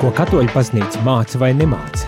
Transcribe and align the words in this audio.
Ko 0.00 0.08
katoļu 0.16 0.48
baznīca 0.54 1.02
māca 1.04 1.36
vai 1.42 1.50
nemāca? 1.52 2.06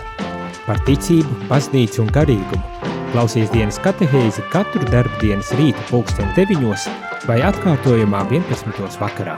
Par 0.65 0.79
ticību, 0.87 1.35
baznīcu 1.45 1.99
un 2.01 2.07
garīgumu. 2.09 2.87
Klausies 3.11 3.51
dienas 3.53 3.77
katehēzi 3.85 4.41
katru 4.49 4.81
darbu 4.89 5.19
dienas 5.21 5.51
rīta 5.59 5.83
pulksten 5.91 6.31
9 6.33 6.87
vai 7.29 7.35
atkārtojumā 7.45 8.23
11. 8.31 8.97
vakarā. 8.97 9.35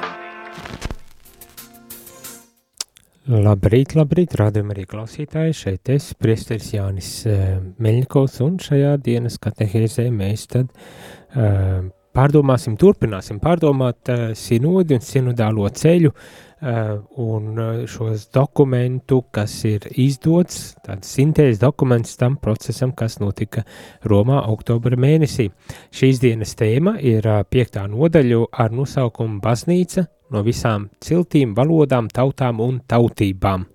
Labrīt, 3.27 3.97
labrīt, 3.99 4.37
rādījumā 4.39 4.71
arī 4.77 4.87
klausītāji, 4.87 5.59
šeit 5.59 5.91
es, 5.91 6.13
priesteris 6.15 6.71
Jānis 6.77 7.11
uh, 7.27 7.57
Meļņikovs, 7.83 8.39
un 8.47 8.55
šajā 8.63 8.95
dienas 9.03 9.35
katehēzē 9.43 10.07
mēs 10.15 10.47
tad 10.55 10.71
uh, 10.71 11.91
pārdomāsim, 12.15 12.77
turpināsim 12.79 13.39
pārdomāt 13.43 14.11
uh, 14.11 14.25
sinodi 14.37 14.95
un 14.97 15.03
sinodālo 15.03 15.67
ceļu 15.69 16.11
uh, 16.11 16.95
un 17.21 17.59
uh, 17.59 17.83
šos 17.89 18.29
dokumentu, 18.33 19.21
kas 19.35 19.57
ir 19.67 19.87
izdots, 19.91 20.75
tāds 20.85 21.11
sintēzes 21.17 21.61
dokuments 21.61 22.15
tam 22.19 22.37
procesam, 22.41 22.95
kas 22.95 23.19
notika 23.21 23.65
Romā 24.07 24.41
oktobra 24.51 24.97
mēnesī. 24.99 25.49
Šīs 25.95 26.21
dienas 26.23 26.55
tēma 26.59 26.97
ir 27.03 27.27
uh, 27.27 27.43
piektā 27.43 27.85
nodaļu 27.91 28.47
ar 28.51 28.75
nosaukumu 28.75 29.41
Baznīca 29.43 30.07
no 30.33 30.41
visām 30.45 30.89
ciltīm, 31.03 31.53
valodām, 31.57 32.09
tautām 32.09 32.63
un 32.63 32.81
tautībām. 32.87 33.67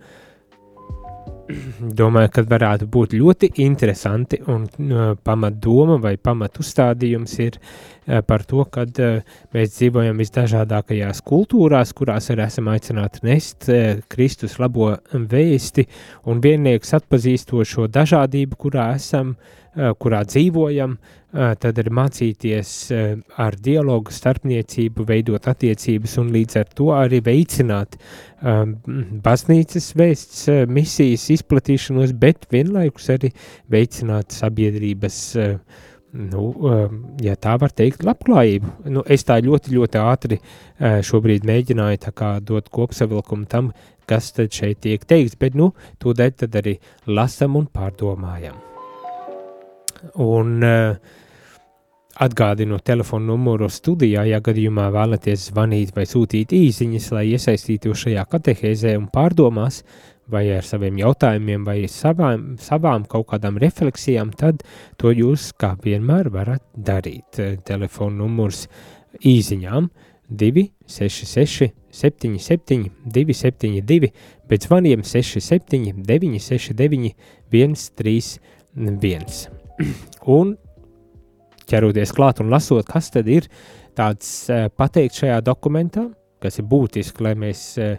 Domāju, 2.01 2.31
ka 2.35 2.45
varētu 2.47 2.87
būt 2.91 3.15
ļoti 3.19 3.53
interesanti 3.65 4.41
un 4.51 4.67
uh, 4.67 5.15
pamatdoma 5.25 6.01
vai 6.03 6.17
pamatustādījums 6.19 7.39
ir 7.43 7.59
uh, 7.59 8.00
par 8.27 8.45
to, 8.49 8.65
ka 8.73 8.87
uh, 8.89 9.21
mēs 9.55 9.77
dzīvojam 9.77 10.21
visdažādākajās 10.21 11.23
kultūrās, 11.27 11.95
kurās 11.97 12.31
arī 12.33 12.47
esam 12.47 12.71
aicināti 12.73 13.25
nest 13.29 13.69
uh, 13.71 14.01
Kristus 14.11 14.59
labo 14.63 14.93
vēsti. 15.13 15.87
Un 16.31 16.43
viennieks 16.45 16.95
atpazīstot 16.99 17.69
šo 17.69 17.89
dažādību, 17.93 18.59
kurā 18.61 18.91
esam, 18.97 19.35
kurā 19.71 20.25
dzīvojam, 20.27 20.97
tad 21.31 21.79
ir 21.79 21.91
mācīties 21.95 22.71
ar 23.39 23.57
dialogu 23.63 24.11
starpniecību, 24.11 25.05
veidot 25.07 25.47
attiecības 25.53 26.17
un 26.19 26.33
līdz 26.35 26.57
ar 26.59 26.73
to 26.75 26.89
arī 26.97 27.21
veicināt 27.23 27.95
um, 28.43 28.75
baznīcas 29.23 29.93
vēsts 29.99 30.49
misijas 30.67 31.29
izplatīšanos, 31.37 32.17
bet 32.19 32.49
vienlaikus 32.51 33.13
arī 33.15 33.31
veicināt 33.71 34.35
sabiedrības 34.35 35.21
uh, 35.39 35.87
nu, 36.13 36.45
ja 37.23 37.37
tā 37.39 37.55
var 37.61 37.75
teikt, 37.77 38.05
labklājību. 38.07 38.73
Nu, 38.91 39.05
es 39.07 39.25
tā 39.29 39.39
ļoti, 39.45 39.75
ļoti 39.77 40.03
ātri 40.03 40.41
šobrīd 40.81 41.47
mēģināju 41.49 42.43
dot 42.47 42.69
kopsavilkumu 42.73 43.49
tam, 43.51 43.73
kas 44.11 44.33
šeit 44.35 44.81
tiek 44.83 45.05
teikts, 45.07 45.39
bet 45.39 45.55
nu, 45.55 45.71
tūdaļ 46.03 46.37
tad 46.43 46.61
arī 46.63 46.77
lasam 47.07 47.57
un 47.61 47.71
pārdomājam. 47.71 48.59
Un 50.25 50.63
uh, 50.65 51.19
Atgādinu 52.21 52.77
telefonu 52.85 53.33
numuru 53.33 53.71
studijā, 53.73 54.27
ja 54.29 54.43
gadījumā 54.45 54.91
vēlaties 54.93 55.47
zvanīt 55.49 55.95
vai 55.97 56.03
sūtīt 56.05 56.51
īsiņas, 56.53 57.07
lai 57.17 57.23
iesaistītos 57.31 58.03
šajā 58.03 58.25
katehēzē 58.29 58.93
un 58.99 59.07
pārdomās, 59.15 59.79
vai 60.31 60.45
ar 60.55 60.67
saviem 60.67 60.99
jautājumiem, 61.01 61.65
vai 61.67 61.79
savām, 61.91 62.55
savām 62.61 63.05
kaut 63.11 63.29
kādām 63.33 63.59
refleksijām, 63.61 64.33
tad 64.37 64.63
to 65.01 65.13
jūs 65.15 65.51
kā 65.59 65.75
vienmēr 65.85 66.31
varat 66.33 66.65
darīt. 66.75 67.41
Telefona 67.67 68.23
numurs 68.23 68.67
īsiņām 69.27 69.91
266 70.31 71.73
77 71.91 72.91
272, 73.05 74.13
bet 74.49 74.63
zvaniem 74.63 75.03
67 75.03 75.93
969 76.07 77.15
131. 77.51 79.49
Un 80.31 80.55
ķeroties 81.71 82.15
klāt 82.15 82.41
un 82.43 82.51
lasot, 82.53 82.87
kas 82.87 83.11
tad 83.15 83.29
ir 83.31 83.49
tāds 83.99 84.31
uh, 84.51 84.69
pateikt 84.71 85.19
šajā 85.23 85.41
dokumentā, 85.47 86.07
kas 86.43 86.61
ir 86.61 86.67
būtiski, 86.71 87.25
lai 87.27 87.35
mēs 87.39 87.65
uh, 87.83 87.97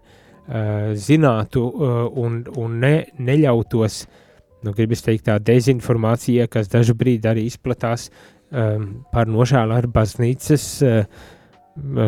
zinātu 1.00 1.64
un, 2.20 2.42
un 2.60 2.80
ne, 2.82 2.96
neļautos, 3.20 4.02
nu, 4.66 4.74
gribas 4.76 5.04
teikt, 5.06 5.28
tā 5.30 5.38
dezinformācija, 5.40 6.50
kas 6.52 6.70
dažu 6.72 6.96
brīdi 6.98 7.30
arī 7.32 7.46
izplatās 7.48 8.10
um, 8.10 9.06
par 9.14 9.32
nožēlu 9.32 9.78
ar 9.78 9.88
baznīcas 9.92 10.66
uh, 10.84 11.24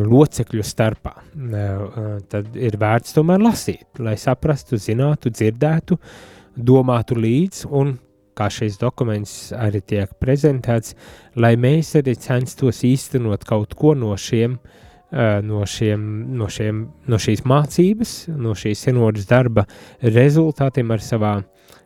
locekļu 0.04 0.66
starpā. 0.68 1.16
Uh, 1.34 2.20
tad 2.30 2.56
ir 2.60 2.78
vērts 2.80 3.16
tomēr 3.16 3.44
lasīt, 3.44 3.88
lai 4.04 4.18
saprastu, 4.20 4.80
zinātu, 4.82 5.32
dzirdētu, 5.32 5.98
domātu 6.60 7.18
līdzi 7.18 7.72
un 7.72 7.96
kā 8.38 8.50
šis 8.50 8.80
dokuments 8.82 9.54
arī 9.56 9.80
tiek 9.86 10.14
prezentēts, 10.20 10.98
lai 11.38 11.54
mēs 11.56 11.94
arī 12.02 12.18
censtos 12.20 12.82
īstenot 12.86 13.46
kaut 13.48 13.78
ko 13.78 13.94
no 13.98 14.18
šiem, 14.20 14.58
uh, 14.58 14.80
no, 15.46 15.62
šiem, 15.70 16.06
no, 16.38 16.48
šiem, 16.50 16.84
no 17.10 17.20
šīs 17.22 17.44
mācības, 17.46 18.14
no 18.34 18.56
šīs 18.58 18.88
senodas 18.88 19.28
darba 19.30 19.68
rezultātiem 20.02 20.94
ar 20.96 21.04
savā 21.06 21.34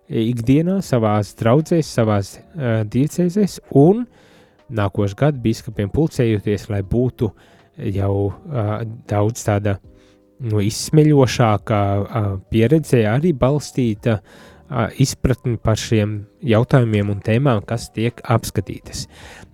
ikdienā, 0.08 0.80
savās 0.86 1.34
draudzēs, 1.40 1.90
savās 2.00 2.38
uh, 2.38 2.82
diecēzēs 2.88 3.60
un 3.76 4.06
nākošu 4.68 5.20
gadu 5.20 5.44
biskupiem 5.44 5.92
pulcējoties, 5.92 6.68
lai 6.72 6.82
būtu 6.88 7.32
jau 7.94 8.14
uh, 8.28 8.78
daudz 9.10 9.44
tāda 9.48 9.78
no 10.48 10.62
izsmeļošākā 10.64 11.82
uh, 11.98 12.30
pieredze 12.52 13.04
arī 13.10 13.34
balstīta 13.38 14.20
uh, 14.22 14.88
izpratni 15.02 15.58
par 15.62 15.80
šiem 15.82 16.20
jautājumiem 16.46 17.14
un 17.14 17.22
tēmām, 17.26 17.64
kas 17.68 17.90
tiek 17.96 18.22
apskatītas. 18.24 19.08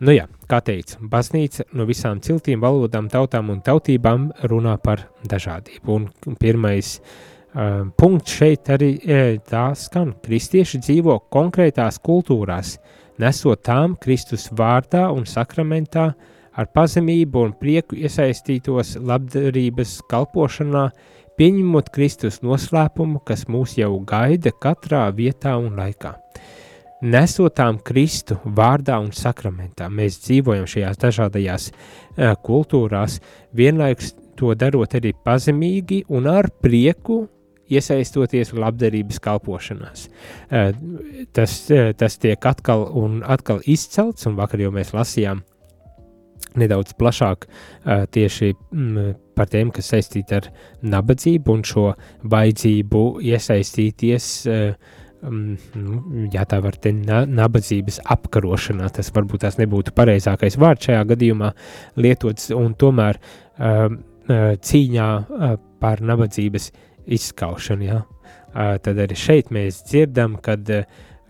Nu 0.04 0.16
jā, 0.16 0.28
kā 0.53 0.62
teicu, 0.62 1.02
baznīca 1.09 1.66
no 1.74 1.88
visām 1.90 2.22
ciltīm, 2.22 2.62
valodām, 2.62 3.09
tautām 3.09 3.50
un 3.53 3.62
tautībām 3.66 4.30
runā 4.52 4.78
par 4.84 5.08
dažādību. 5.30 5.96
Un 5.97 6.38
pirmais 6.40 6.97
uh, 7.00 7.88
punkts 7.97 8.38
šeit 8.38 8.69
arī 8.74 8.92
e, 9.02 9.22
tā 9.50 9.72
skan. 9.78 10.13
Kristieši 10.24 10.81
dzīvo 10.84 11.18
konkrētās 11.34 11.97
kultūrās, 12.03 12.78
nesot 13.22 13.63
tām 13.66 13.97
Kristus 14.02 14.50
vārdā 14.53 15.08
un 15.13 15.25
sakramentā 15.30 16.12
ar 16.53 16.69
pazemību 16.75 17.47
un 17.47 17.56
prieku 17.58 17.97
iesaistītos 17.97 18.97
labdarības 19.02 20.02
kalpošanā, 20.12 20.90
pieņemot 21.40 21.90
Kristus 21.94 22.44
noslēpumu, 22.46 23.24
kas 23.25 23.47
mūs 23.50 23.80
jau 23.80 23.96
gaida 24.06 24.53
katrā 24.53 25.08
vietā 25.18 25.58
un 25.58 25.74
laikā. 25.80 26.23
Nesotām 27.03 27.81
Kristu 27.84 28.38
vārdā 28.56 28.96
un 29.03 29.09
sakramentā, 29.12 29.90
mēs 29.91 30.22
dzīvojam 30.24 30.68
šajās 30.72 31.00
dažādajās 31.02 31.66
uh, 31.74 32.31
kultūrās, 32.40 33.18
vienlaikus 33.52 34.14
to 34.40 34.53
darot 34.56 34.96
arī 34.96 35.12
pazemīgi 35.25 36.06
un 36.16 36.30
ar 36.31 36.47
prieku 36.63 37.25
iesaistoties 37.74 38.53
labdarības 38.56 39.19
kalpošanās. 39.24 40.06
Uh, 40.47 40.72
tas, 41.36 41.58
uh, 41.75 41.92
tas 41.92 42.16
tiek 42.24 42.47
atkal 42.47 42.88
un 42.96 43.19
atkal 43.28 43.59
izcelts, 43.68 44.30
un 44.30 44.40
vakar 44.40 44.63
jau 44.63 44.72
mēs 44.72 44.96
lasījām 44.96 45.44
nedaudz 46.53 46.94
plašāk 46.94 47.47
tieši 48.13 48.52
mm, 48.53 49.13
par 49.34 49.50
tiem, 49.50 49.72
kas 49.74 49.88
saistīti 49.90 50.36
ar 50.38 50.52
nabadzību 50.86 51.56
un 51.58 51.63
šo 51.66 51.88
baidzību 52.30 53.08
iesaistīties. 53.25 54.28
Uh, 54.46 55.00
ja 56.34 56.46
tā 56.50 56.60
var 56.64 56.78
teikt, 56.82 57.08
nabadzības 57.30 58.02
apkarošanā. 58.16 58.90
Tas 58.94 59.12
varbūt 59.16 59.46
tās 59.46 59.60
nebūtu 59.60 59.94
pareizākais 59.96 60.58
vārds 60.60 60.90
šajā 60.90 61.04
gadījumā 61.14 61.54
lietots, 62.04 62.50
un 62.56 62.76
tomēr 62.80 63.20
uh, 63.20 63.88
cīņā 64.64 65.08
uh, 65.22 65.56
par 65.84 66.04
nabadzības 66.04 66.70
izskaušanu. 67.18 67.88
Ja? 67.88 68.04
Uh, 68.54 68.75
tad 68.84 69.02
arī 69.04 69.18
šeit 69.18 69.52
mēs 69.54 69.84
dzirdam, 69.90 70.38
kad 70.44 70.70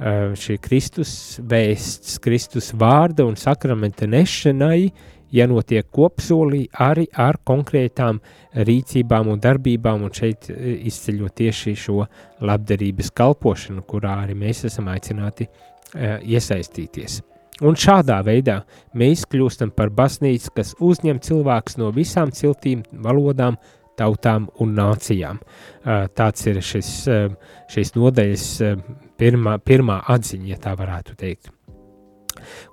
šī 0.04 0.56
Kristus 0.60 1.12
vēsts, 1.48 2.18
Kristus 2.20 2.72
vārda 2.76 3.24
un 3.30 3.38
sakramenta 3.40 4.08
nešanai 4.10 4.90
jānotiek 5.34 5.88
kopsolī 5.94 6.64
arī 6.86 7.08
ar 7.20 7.40
konkrētām 7.46 8.20
rīcībām 8.54 9.32
un 9.34 9.42
darbībām, 9.44 10.06
un 10.06 10.14
šeit 10.14 10.50
e, 10.52 10.78
izceļot 10.90 11.36
tieši 11.42 11.76
šo 11.86 12.00
labdarības 12.44 13.12
kalpošanu, 13.18 13.86
kurā 13.90 14.20
arī 14.24 14.38
mēs 14.38 14.66
esam 14.70 14.90
aicināti 14.92 15.48
uh, 15.48 16.18
iesaistīties. 16.20 17.22
Un 17.64 17.78
šādā 17.80 18.18
veidā 18.26 18.58
mēs 18.98 19.24
kļūstam 19.30 19.72
par 19.78 19.94
baznīcu, 19.94 20.52
kas 20.58 20.74
uzņem 20.84 21.22
cilvēkus 21.24 21.78
no 21.80 21.92
visām 21.96 22.34
ciltīm, 22.36 22.84
valodām, 23.06 23.58
tautām 23.98 24.50
un 24.64 24.74
nācijām. 24.78 25.40
Uh, 25.40 26.06
tāds 26.18 26.50
ir 26.50 26.62
šis, 26.66 26.94
uh, 27.08 27.58
šīs 27.72 27.96
nodaļas 27.96 28.48
pirmā, 29.22 29.60
pirmā 29.64 30.02
atziņa, 30.18 30.56
ja 30.56 30.64
tā 30.68 30.78
varētu 30.80 31.18
teikt 31.20 31.54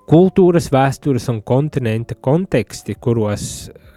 kultūras, 0.09 0.69
vēstures 0.73 1.29
un 1.33 1.41
kontinenta 1.41 2.15
konteksti, 2.15 2.95
kuros 2.99 3.45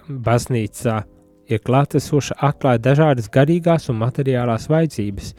baznīca 0.08 1.02
ir 1.50 1.60
klātesoša 1.64 2.38
atklāja 2.48 2.82
dažādas 2.88 3.30
garīgās 3.32 3.90
un 3.92 4.00
materiālās 4.00 4.68
vajadzības. 4.72 5.34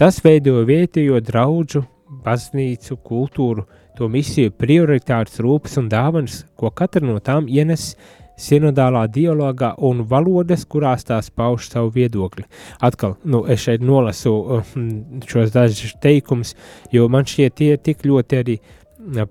Tas 0.00 0.22
veido 0.24 0.62
vietējo 0.68 1.20
draugu, 1.20 1.84
baznīcu, 2.24 2.96
kultūru, 3.04 3.66
to 3.96 4.08
misiju, 4.08 4.52
prioritātes, 4.56 5.40
rūpes 5.44 5.76
un 5.80 5.88
dāvanas, 5.92 6.42
ko 6.56 6.72
katra 6.72 7.04
no 7.04 7.18
tām 7.24 7.48
ienes 7.48 7.92
sinodālā 8.40 9.04
dialogā 9.12 9.72
un 9.84 10.02
valodas, 10.08 10.64
kurās 10.68 11.04
tās 11.08 11.28
pauž 11.30 11.68
savu 11.70 11.92
viedokli. 11.94 12.46
Atkal, 12.80 13.16
nu, 13.24 13.44
es 13.46 13.62
šeit 13.66 13.84
nolasu 13.84 14.32
uh, 14.32 14.76
šos 15.28 15.52
dažus 15.54 15.94
teikumus, 16.02 16.54
jo 16.92 17.08
man 17.12 17.28
šie 17.28 17.50
tie 17.50 17.76
tik 17.76 18.06
ļoti 18.08 18.40
arī 18.40 18.58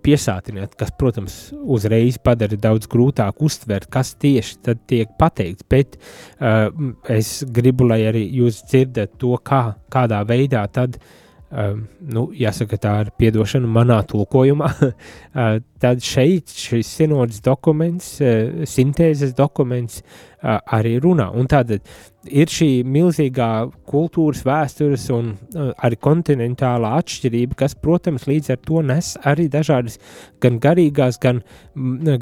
piesātināt, 0.04 0.76
kas, 0.80 0.92
protams, 0.98 1.38
uzreiz 1.52 2.20
padara 2.22 2.58
daudz 2.60 2.90
grūtāk 2.92 3.42
uztvert, 3.44 3.90
kas 3.92 4.14
tieši 4.22 4.60
tad 4.66 4.84
tiek 4.90 5.12
pateikts, 5.20 5.66
bet 5.70 5.98
uh, 5.98 6.70
es 7.10 7.42
gribu, 7.48 7.88
lai 7.90 8.04
arī 8.10 8.26
jūs 8.42 8.64
dzirdat 8.68 9.18
to, 9.22 9.38
kā, 9.46 9.64
kādā 9.92 10.22
veidā 10.28 10.66
tad 10.74 10.98
uh, 11.00 11.76
nu, 12.02 12.28
jāsaka, 12.36 12.80
tā 12.82 12.96
ir 13.06 13.14
atdošana 13.32 13.70
manā 13.72 14.02
tulkojumā. 14.08 14.74
uh, 14.82 15.56
tad 15.82 16.04
šeit 16.06 16.52
šis 16.52 16.92
sinodas 17.00 17.42
dokuments, 17.46 18.18
uh, 18.24 18.66
sintēzes 18.70 19.36
dokuments 19.38 20.02
uh, 20.02 20.31
arī 20.42 20.96
runā. 21.02 21.28
Un 21.38 21.48
tātad 21.50 21.86
ir 22.26 22.50
šī 22.50 22.84
milzīgā 22.88 23.50
kultūras, 23.90 24.42
vēstures 24.46 25.08
un 25.14 25.34
arī 25.56 26.00
kontinentālā 26.02 26.94
atšķirība, 27.02 27.58
kas, 27.62 27.76
protams, 27.78 28.28
līdz 28.30 28.54
ar 28.56 28.62
to 28.66 28.82
nes 28.86 29.14
arī 29.28 29.48
dažādas 29.52 30.00
gan 30.42 30.58
garīgās, 30.62 31.20
gan, 31.22 31.44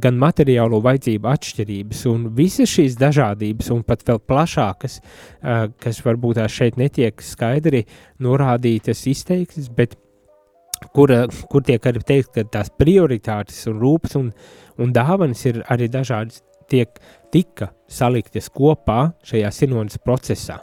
gan 0.04 0.20
materiālo 0.20 0.82
vajadzību 0.86 1.32
atšķirības. 1.32 2.04
Un 2.12 2.28
visas 2.36 2.72
šīs 2.74 3.00
dažādības, 3.00 3.72
un 3.76 3.86
pat 3.88 4.04
vēl 4.08 4.22
plašākas, 4.28 5.00
kas 5.80 6.04
varbūt 6.06 6.42
tās 6.42 6.60
šeit 6.60 6.80
netiek 6.80 7.24
skaidri 7.24 7.86
norādītas, 8.24 9.08
izteiktas, 9.10 9.72
bet 9.76 9.96
kur, 10.96 11.12
kur 11.52 11.64
tiek 11.66 11.88
arī 11.88 12.04
teikt, 12.06 12.34
ka 12.36 12.46
tās 12.58 12.72
prioritātes 12.80 13.66
un 13.72 13.80
rūpes 13.82 14.16
un, 14.20 14.30
un 14.80 14.94
dāvanas 14.96 15.44
ir 15.50 15.64
arī 15.72 15.90
dažādas 15.92 16.44
tiek 16.70 17.00
tika 17.34 17.72
saliktas 17.90 18.50
kopā 18.54 19.12
šajā 19.26 19.52
sinodas 19.54 20.00
procesā. 20.02 20.60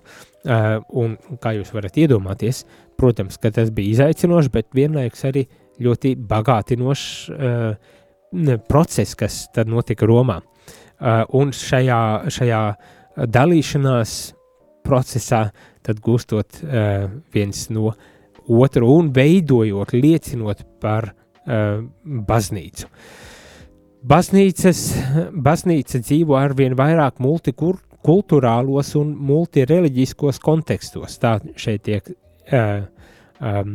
Uh, 0.46 0.78
un, 0.94 1.16
kā 1.42 1.56
jūs 1.56 1.72
varat 1.74 1.96
iedomāties, 1.98 2.62
protams, 2.98 3.38
tas 3.42 3.72
bija 3.74 3.96
izaicinošs, 3.96 4.50
bet 4.54 4.68
vienlaikus 4.76 5.26
arī 5.26 5.42
ļoti 5.82 6.14
bagātinošs 6.28 7.06
uh, 7.34 8.60
process, 8.70 9.18
kas 9.18 9.40
tad 9.54 9.70
notika 9.70 10.06
Romā. 10.06 10.38
Uh, 10.96 11.24
un 11.36 11.50
šajā, 11.52 12.00
šajā 12.32 12.62
dalīšanās 13.26 14.14
procesā 14.86 15.48
tad 15.84 16.00
gūstot 16.04 16.62
uh, 16.62 17.10
viens 17.34 17.66
no 17.74 17.90
otru 18.46 18.94
un 18.94 19.10
veidojot, 19.14 19.96
liecinot 19.98 20.62
par 20.82 21.10
uh, 21.10 21.82
baznīcu. 22.06 22.86
Uh, 22.86 23.26
Baznīcas, 24.06 24.80
baznīca 25.32 25.98
dzīvo 25.98 26.36
ar 26.38 26.52
vien 26.54 26.76
vairāk 26.78 27.16
multikulturālos 27.22 28.92
un 29.00 29.08
multireliģiskos 29.30 30.38
kontekstos. 30.44 31.16
Tā 31.18 31.32
šeit 31.58 31.82
tiek 31.88 32.12
uh, 32.12 32.84
um, 33.40 33.72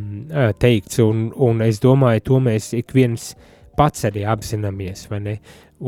teikts, 0.62 1.02
un, 1.04 1.26
un 1.36 1.60
es 1.66 1.82
domāju, 1.84 2.24
to 2.30 2.40
mēs 2.48 2.70
ik 2.78 2.94
viens 2.96 3.32
pats 3.76 4.08
arī 4.08 4.24
apzināmies, 4.28 5.04
vai 5.10 5.20
ne? 5.26 5.36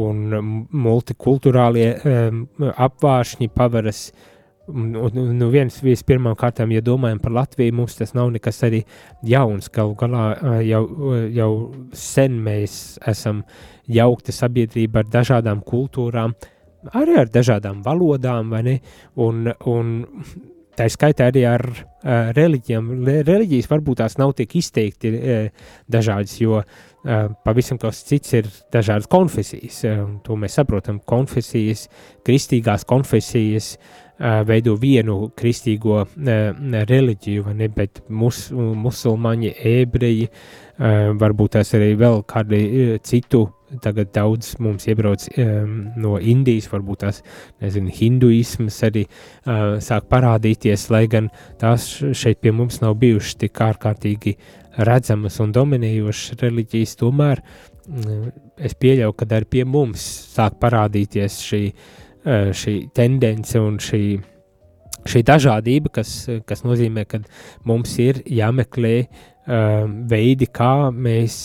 Un 0.05 0.29
multikulturālie 0.75 1.89
um, 2.03 2.45
apvāršņi 2.61 3.49
pavaras 3.55 4.09
uh, 4.11 4.34
Nu, 4.67 5.11
nu 5.13 5.51
viens, 5.53 5.77
vispirmām 5.85 6.37
kārtām, 6.41 6.71
ja 6.73 6.81
domājam 6.85 7.19
par 7.21 7.35
Latviju, 7.37 7.75
mums 7.77 7.99
tas 7.99 8.15
nav 8.17 8.31
nekas 8.33 8.63
arī 8.65 8.81
jauns. 9.29 9.69
Galu 9.69 9.93
galā 10.01 10.25
jau, 10.65 10.83
jau 11.35 11.51
sen 11.93 12.39
mēs 12.47 12.97
esam 13.13 13.43
jaukta 13.85 14.33
sabiedrība 14.33 15.03
ar 15.03 15.11
dažādām 15.13 15.61
kultūrām, 15.69 16.33
arī 16.97 17.19
ar 17.21 17.29
dažādām 17.33 17.83
valodām, 17.85 18.55
vai 18.57 18.63
ne? 18.65 18.77
Un, 19.21 19.51
un 19.69 19.93
tā 20.79 20.87
skaitā 20.91 21.29
arī 21.29 21.45
ar 21.49 21.65
uh, 21.69 22.33
reliģijām. 22.35 22.89
Reliģijas 23.29 23.69
varbūt 23.71 24.01
tās 24.01 24.17
nav 24.19 24.33
tik 24.39 24.57
izteikti 24.63 25.13
uh, 25.13 25.69
dažādas, 25.93 26.39
jo 26.41 26.63
uh, 26.63 26.65
pavisam 27.45 27.79
kas 27.83 28.01
cits 28.09 28.33
ir 28.41 28.49
dažādas 28.73 29.13
konfesijas. 29.13 29.83
Uh, 29.85 30.07
to 30.25 30.41
mēs 30.41 30.57
saprotam. 30.57 31.03
Konfesijas, 31.05 31.87
kristīgās 32.27 32.89
konfesijas 32.89 33.75
uh, 33.77 34.01
veido 34.19 34.77
vienu 34.79 35.31
kristīgo 35.35 36.05
reliģiju, 36.15 37.51
ne, 37.59 37.69
bet 37.75 38.05
mus, 38.09 38.47
musulmaņi, 38.55 39.55
ebreji, 39.75 40.29
varbūt 41.21 41.57
tās 41.57 41.75
arī 41.75 41.95
vēl 41.99 42.23
kādi 42.31 42.65
citu. 43.03 43.49
Tagad 43.83 44.13
daudz 44.15 44.53
mums 44.63 44.85
iebrauc 44.87 45.25
no 45.99 46.13
Indijas, 46.23 46.69
varbūt 46.71 47.01
tās, 47.03 47.17
nezinu, 47.59 47.91
hinduismas 47.91 48.77
arī 48.87 49.03
sāk 49.83 50.07
parādīties, 50.13 50.85
lai 50.95 51.09
gan 51.11 51.27
tās 51.59 51.89
šeit 52.15 52.39
pie 52.45 52.53
mums 52.55 52.79
nav 52.85 52.95
bijušas 53.01 53.41
tik 53.41 53.59
ārkārtīgi 53.67 54.37
redzamas 54.87 55.41
un 55.43 55.51
dominējošas 55.57 56.39
reliģijas, 56.45 56.95
tomēr 57.03 57.43
es 58.63 58.79
pieļauju, 58.79 59.19
ka 59.19 59.27
arī 59.41 59.51
pie 59.57 59.67
mums 59.67 60.07
sāk 60.37 60.61
parādīties 60.63 61.43
šī, 61.49 61.65
uh, 61.67 62.04
šī 62.25 62.75
tendence 62.97 63.61
un 63.61 63.77
šī, 63.83 64.03
šī 65.05 65.23
dažādība, 65.29 65.93
kas, 66.01 66.17
kas 66.49 66.65
nozīmē, 66.65 67.05
ka 67.09 67.21
mums 67.69 67.99
ir 68.03 68.23
jāmeklē 68.25 68.97
uh, 69.05 69.85
veidi, 70.09 70.49
kā 70.49 70.91
mēs 70.91 71.37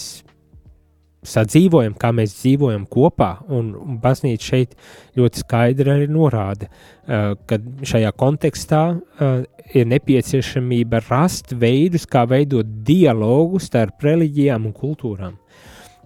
sadzīvojam, 1.27 1.97
kā 1.99 2.13
mēs 2.15 2.37
dzīvojam 2.37 2.85
kopā. 2.91 3.33
Un, 3.51 3.73
un 3.75 3.97
baznīca 4.01 4.51
šeit 4.53 4.75
ļoti 5.19 5.43
skaidri 5.43 5.91
arī 5.95 6.07
norāda, 6.11 6.69
uh, 6.69 7.33
ka 7.49 7.59
šajā 7.91 8.13
kontekstā 8.19 8.83
uh, 8.95 9.41
ir 9.75 9.89
nepieciešamība 9.91 11.03
rast 11.09 11.53
veidus, 11.59 12.07
kā 12.09 12.23
veidot 12.29 12.65
dialogu 12.87 13.59
starp 13.61 14.07
reliģijām 14.07 14.69
un 14.69 14.75
kultūrām. 14.75 15.35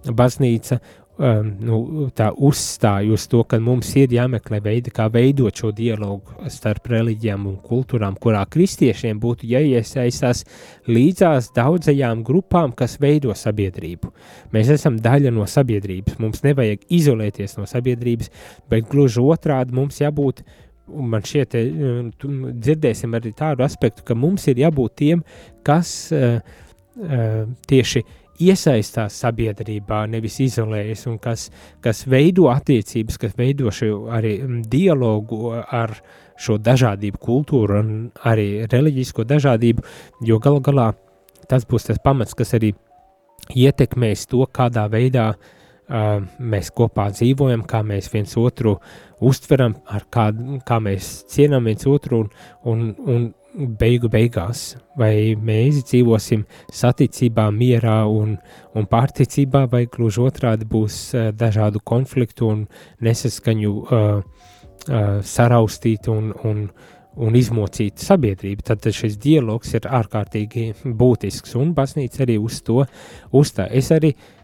Baznīca 0.03 0.81
um, 1.17 1.49
nu, 1.61 1.77
tā 2.15 2.29
uzstāj 2.33 3.11
uz 3.13 3.25
to, 3.29 3.43
ka 3.49 3.59
mums 3.61 3.91
ir 3.99 4.13
jāmeklē 4.15 4.59
veidi, 4.63 4.93
kā 4.93 5.07
veidot 5.13 5.55
šo 5.59 5.71
dialogu 5.75 6.49
starp 6.51 6.89
reliģijām 6.93 7.45
un 7.49 7.59
kultūrām, 7.63 8.17
kurā 8.21 8.43
kristiešiem 8.49 9.19
būtu 9.21 9.47
jāiesaistās 9.49 10.43
līdzās 10.89 11.51
daudzajām 11.55 12.23
grupām, 12.25 12.73
kas 12.77 12.97
veido 13.01 13.35
sabiedrību. 13.37 14.11
Mēs 14.55 14.73
esam 14.77 14.97
daļa 15.03 15.33
no 15.35 15.47
sabiedrības, 15.49 16.19
mums 16.23 16.43
nevajag 16.45 16.87
izolēties 16.89 17.57
no 17.59 17.69
sabiedrības, 17.69 18.33
bet 18.69 18.89
gluži 18.89 19.23
otrādi 19.23 19.75
mums 19.75 20.01
jābūt 20.03 20.45
Un 20.93 21.07
man 21.07 21.23
šķiet, 21.23 21.53
ka 22.19 22.29
dzirdēsim 22.65 23.13
arī 23.15 23.31
tādu 23.39 23.63
aspektu, 23.63 24.03
ka 24.03 24.17
mums 24.19 24.49
ir 24.51 24.59
jābūt 24.59 24.97
tiem, 24.99 25.21
kas 25.63 25.93
uh, 26.11 26.41
uh, 26.99 27.45
tieši 27.71 28.01
uh, 28.03 28.17
iesaistās 28.41 29.19
sabiedrībā, 29.21 30.03
nevis 30.09 30.39
izolējas, 30.43 31.05
un 31.11 31.19
kas, 31.21 31.49
kas 31.83 32.03
veido 32.09 32.49
attiecības, 32.53 33.19
kas 33.21 33.35
veido 33.37 33.71
šo 33.71 34.07
arī 34.13 34.37
dialogu 34.69 35.53
ar 35.53 35.95
šo 36.39 36.57
dažādību, 36.57 37.19
kultūru 37.21 37.79
un 37.79 37.91
arī 38.25 38.65
reliģisko 38.71 39.25
dažādību, 39.29 39.83
jo 40.25 40.39
galu 40.41 40.63
galā 40.65 40.91
tas 41.49 41.67
būs 41.69 41.89
tas 41.89 41.99
pamats, 42.03 42.33
kas 42.33 42.55
arī 42.57 42.73
ietekmēs 43.53 44.25
to, 44.31 44.45
kādā 44.55 44.87
veidā 44.91 45.33
uh, 45.33 46.23
mēs 46.39 46.71
kopā 46.75 47.09
dzīvojam, 47.13 47.65
kā 47.67 47.83
mēs 47.85 48.09
viens 48.13 48.33
otru 48.39 48.77
uztveram, 49.23 49.75
ar 49.85 50.07
kā, 50.11 50.29
kā 50.65 50.79
mēs 50.83 51.13
cienām 51.31 51.69
viens 51.69 51.85
otru 51.87 52.23
un, 52.23 52.31
un, 52.63 52.93
un 53.05 53.29
beigu 53.53 54.09
beigās, 54.09 54.73
vai 54.97 55.35
mēs 55.37 55.83
dzīvosim 55.87 56.43
saticībā, 56.73 57.49
mierā 57.53 58.01
un, 58.09 58.35
un 58.73 58.87
pārticībā, 58.89 59.65
vai 59.71 59.85
gluži 59.91 60.23
otrādi 60.25 60.67
būs 60.69 60.97
uh, 61.13 61.29
dažādu 61.37 61.81
konfliktu 61.85 62.49
un 62.49 62.65
nesaskaņu 63.05 63.73
uh, 63.73 64.19
uh, 64.19 65.15
saraustīta 65.21 66.11
un, 66.13 66.31
un, 66.43 66.67
un 67.15 67.37
izmocīta 67.37 68.01
sabiedrība. 68.09 68.65
Tad 68.73 68.89
šis 68.89 69.19
dialogs 69.21 69.75
ir 69.77 69.89
ārkārtīgi 70.01 70.71
būtisks, 70.83 71.57
un 71.61 71.75
baznīca 71.77 72.25
arī 72.25 72.39
uz 72.41 72.61
to 72.65 72.81
uzstāja. 73.31 73.69
Es 73.77 73.93
arī 73.93 74.15
uh, 74.15 74.42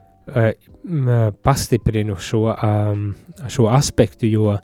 pastiprinu 1.44 2.16
šo, 2.20 2.44
um, 2.54 3.16
šo 3.48 3.68
aspektu, 3.72 4.28
jo 4.30 4.56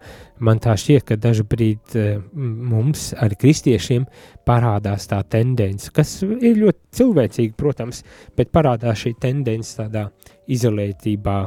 man 0.44 0.60
tā 0.64 0.76
šķiet, 0.80 1.06
ka 1.08 1.18
dažkārt 1.22 1.96
uh, 2.00 2.22
mums, 2.36 3.10
arī 3.22 3.38
kristiešiem, 3.42 4.06
parādās 4.48 5.10
tā 5.12 5.22
tendence, 5.30 5.92
kas 5.96 6.18
ir 6.24 6.62
ļoti 6.62 7.00
cilvēcīga, 7.00 7.58
protams, 7.58 8.04
bet 8.38 8.54
parādās 8.56 9.04
šī 9.06 9.16
tendence 9.22 9.76
tādā 9.80 10.08
izolētībā 10.52 11.38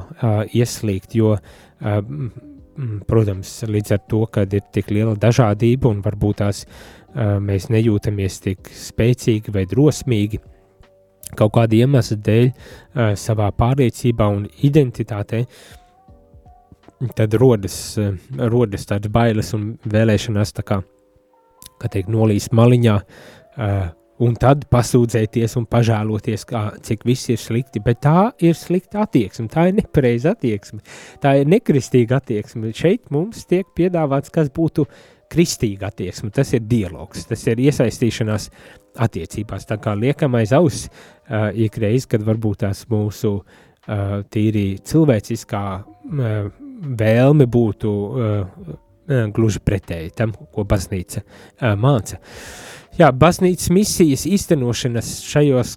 ieslīgt, 0.58 1.14
jo 1.18 1.36
protams, 3.08 3.52
līdz 3.66 3.94
ar 3.94 4.04
to, 4.10 4.22
ka 4.30 4.44
ir 4.46 4.64
tik 4.74 4.92
liela 4.94 5.16
dažādība 5.18 5.90
un 5.90 6.02
varbūt 6.04 6.40
tās 6.42 6.64
mēs 7.14 7.68
nejūtamies 7.72 8.38
tik 8.44 8.70
spēcīgi 8.74 9.54
vai 9.54 9.64
drosmīgi 9.70 10.40
kaut 11.36 11.54
kāda 11.56 11.76
iemesla 11.82 12.16
dēļ 12.28 12.48
savā 13.18 13.50
pārliecībā 13.58 14.28
un 14.32 14.46
identitātē, 14.64 15.44
tad 17.18 17.34
rodas, 17.38 17.98
rodas 18.38 18.88
tādas 18.88 19.12
bailes 19.12 19.52
un 19.54 19.70
vēlēšanās 19.86 20.56
tā 20.56 20.64
kā, 20.66 20.80
kā 21.78 21.92
teikt, 21.92 22.10
nolīst 22.10 22.54
maliņā, 22.56 22.96
un 24.18 24.34
tad 24.40 24.64
pasūdzēties 24.72 25.54
un 25.60 25.66
pažēloties, 25.70 26.44
kā, 26.48 26.62
cik 26.82 27.04
viss 27.06 27.30
ir 27.30 27.38
slikti. 27.38 27.82
Bet 27.84 28.00
tā 28.02 28.32
ir 28.42 28.56
slikta 28.58 29.04
attieksme, 29.04 29.46
tā 29.52 29.68
ir 29.70 29.78
nepareiza 29.78 30.34
attieksme, 30.34 30.82
tā 31.22 31.36
ir 31.38 31.52
nekristīga 31.52 32.18
attieksme. 32.18 32.72
Šeit 32.74 33.12
mums 33.14 33.46
tiek 33.46 33.68
piedāvāts, 33.78 34.32
kas 34.34 34.50
būtu 34.54 34.88
kristīga 35.32 35.90
attieksme, 35.92 36.30
tas 36.34 36.52
ir 36.56 36.64
dialogs, 36.68 37.26
tas 37.28 37.44
ir 37.50 37.60
iesaistīšanās 37.68 38.48
attiecībās. 39.04 39.68
Tā 39.68 39.78
kā 39.82 39.94
liekam 39.98 40.36
aiz 40.38 40.54
auss 40.56 40.88
uh, 40.88 41.50
ikreiz, 41.54 42.08
kad 42.10 42.24
varbūt 42.26 42.64
tās 42.64 42.84
mūsu 42.90 43.34
uh, 43.38 44.18
tīri 44.32 44.66
cilvēciskā 44.84 45.62
uh, 45.78 46.50
vēlme 47.02 47.48
būtu 47.50 47.92
uh, 47.92 48.72
gluži 49.34 49.62
pretēji 49.64 50.16
tam, 50.16 50.34
ko 50.52 50.64
baznīca 50.68 51.22
uh, 51.22 51.72
māca. 51.80 52.20
Jā, 52.98 53.12
baznīcas 53.14 53.68
misijas 53.70 54.24
īstenošanas 54.26 55.12
šajos, 55.28 55.76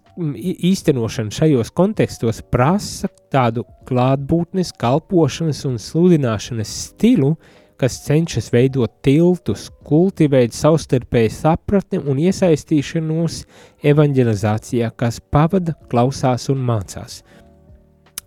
īstenošana 0.72 1.36
šajos 1.36 1.70
kontekstos 1.78 2.40
prasa 2.50 3.12
tādu 3.30 3.68
klātbūtnes, 3.86 4.72
kalpošanas 4.82 5.62
un 5.70 5.78
sludināšanas 5.78 6.72
stilu, 6.88 7.36
uh, 7.36 7.61
kas 7.82 7.98
cenšas 8.06 8.52
veidot 8.54 8.92
tiltus, 9.06 9.70
kultivēt 9.88 10.54
savstarpēju 10.54 11.32
sapratni 11.34 11.98
un 11.98 12.20
iesaistīšanos 12.22 13.40
evanģelizācijā, 13.92 14.92
kas 14.98 15.18
pavada, 15.34 15.74
klausās 15.90 16.46
un 16.54 16.62
mācās. 16.68 17.22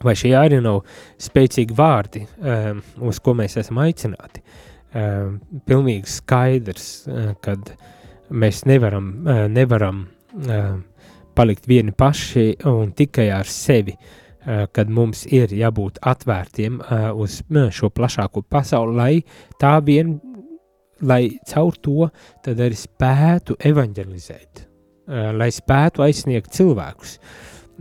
Vai 0.04 0.16
šie 0.18 0.34
arī 0.36 0.58
nav 0.64 0.82
spēcīgi 1.22 1.76
vārdi, 1.78 2.24
um, 2.42 2.82
uz 3.06 3.22
ko 3.22 3.36
mēs 3.38 3.54
esam 3.62 3.78
aicināti? 3.84 4.42
Um, 4.94 5.38
pilnīgi 5.66 6.10
skaidrs, 6.10 6.88
uh, 7.06 7.30
kad 7.42 7.70
mēs 8.34 8.64
nevaram, 8.68 9.14
uh, 9.22 9.46
nevaram 9.50 10.04
uh, 10.42 10.74
palikt 11.34 11.70
vieni 11.70 11.94
paši 11.94 12.50
un 12.70 12.92
tikai 12.94 13.30
ar 13.38 13.48
sevi 13.50 13.94
uh, 13.94 14.04
Eh, 14.04 14.23
kad 14.44 14.90
mums 14.92 15.22
ir 15.32 15.48
jābūt 15.56 16.02
atvērtiem 16.04 16.82
eh, 16.82 17.12
uz 17.12 17.42
šo 17.72 17.88
plašāko 17.94 18.42
pasauli, 18.48 18.96
lai 18.96 19.24
tā 19.60 19.80
vien, 19.84 20.20
lai 21.00 21.38
caur 21.48 21.72
to 21.80 22.08
tad 22.44 22.60
arī 22.60 22.74
spētu 22.76 23.56
evanģelizēt, 23.58 24.60
eh, 24.60 24.64
lai 25.32 25.50
spētu 25.52 26.02
aizsniegt 26.04 26.52
cilvēkus. 26.52 27.18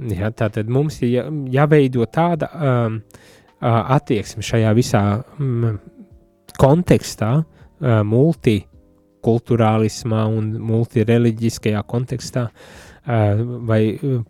Ja, 0.10 0.32
tātad 0.34 0.70
mums 0.74 1.02
ir 1.04 1.10
jā, 1.12 1.24
jāveido 1.54 2.06
tāda 2.10 2.48
um, 2.50 3.06
attieksme 3.62 4.42
šajā 4.42 4.74
visā 4.74 5.22
um, 5.38 5.78
kontekstā, 6.58 7.46
uh, 7.46 8.02
multikulturālismā 8.02 10.26
un 10.34 10.58
multireliģiskajā 10.72 11.86
kontekstā, 11.86 12.50
uh, 12.50 12.83
vai 13.06 13.82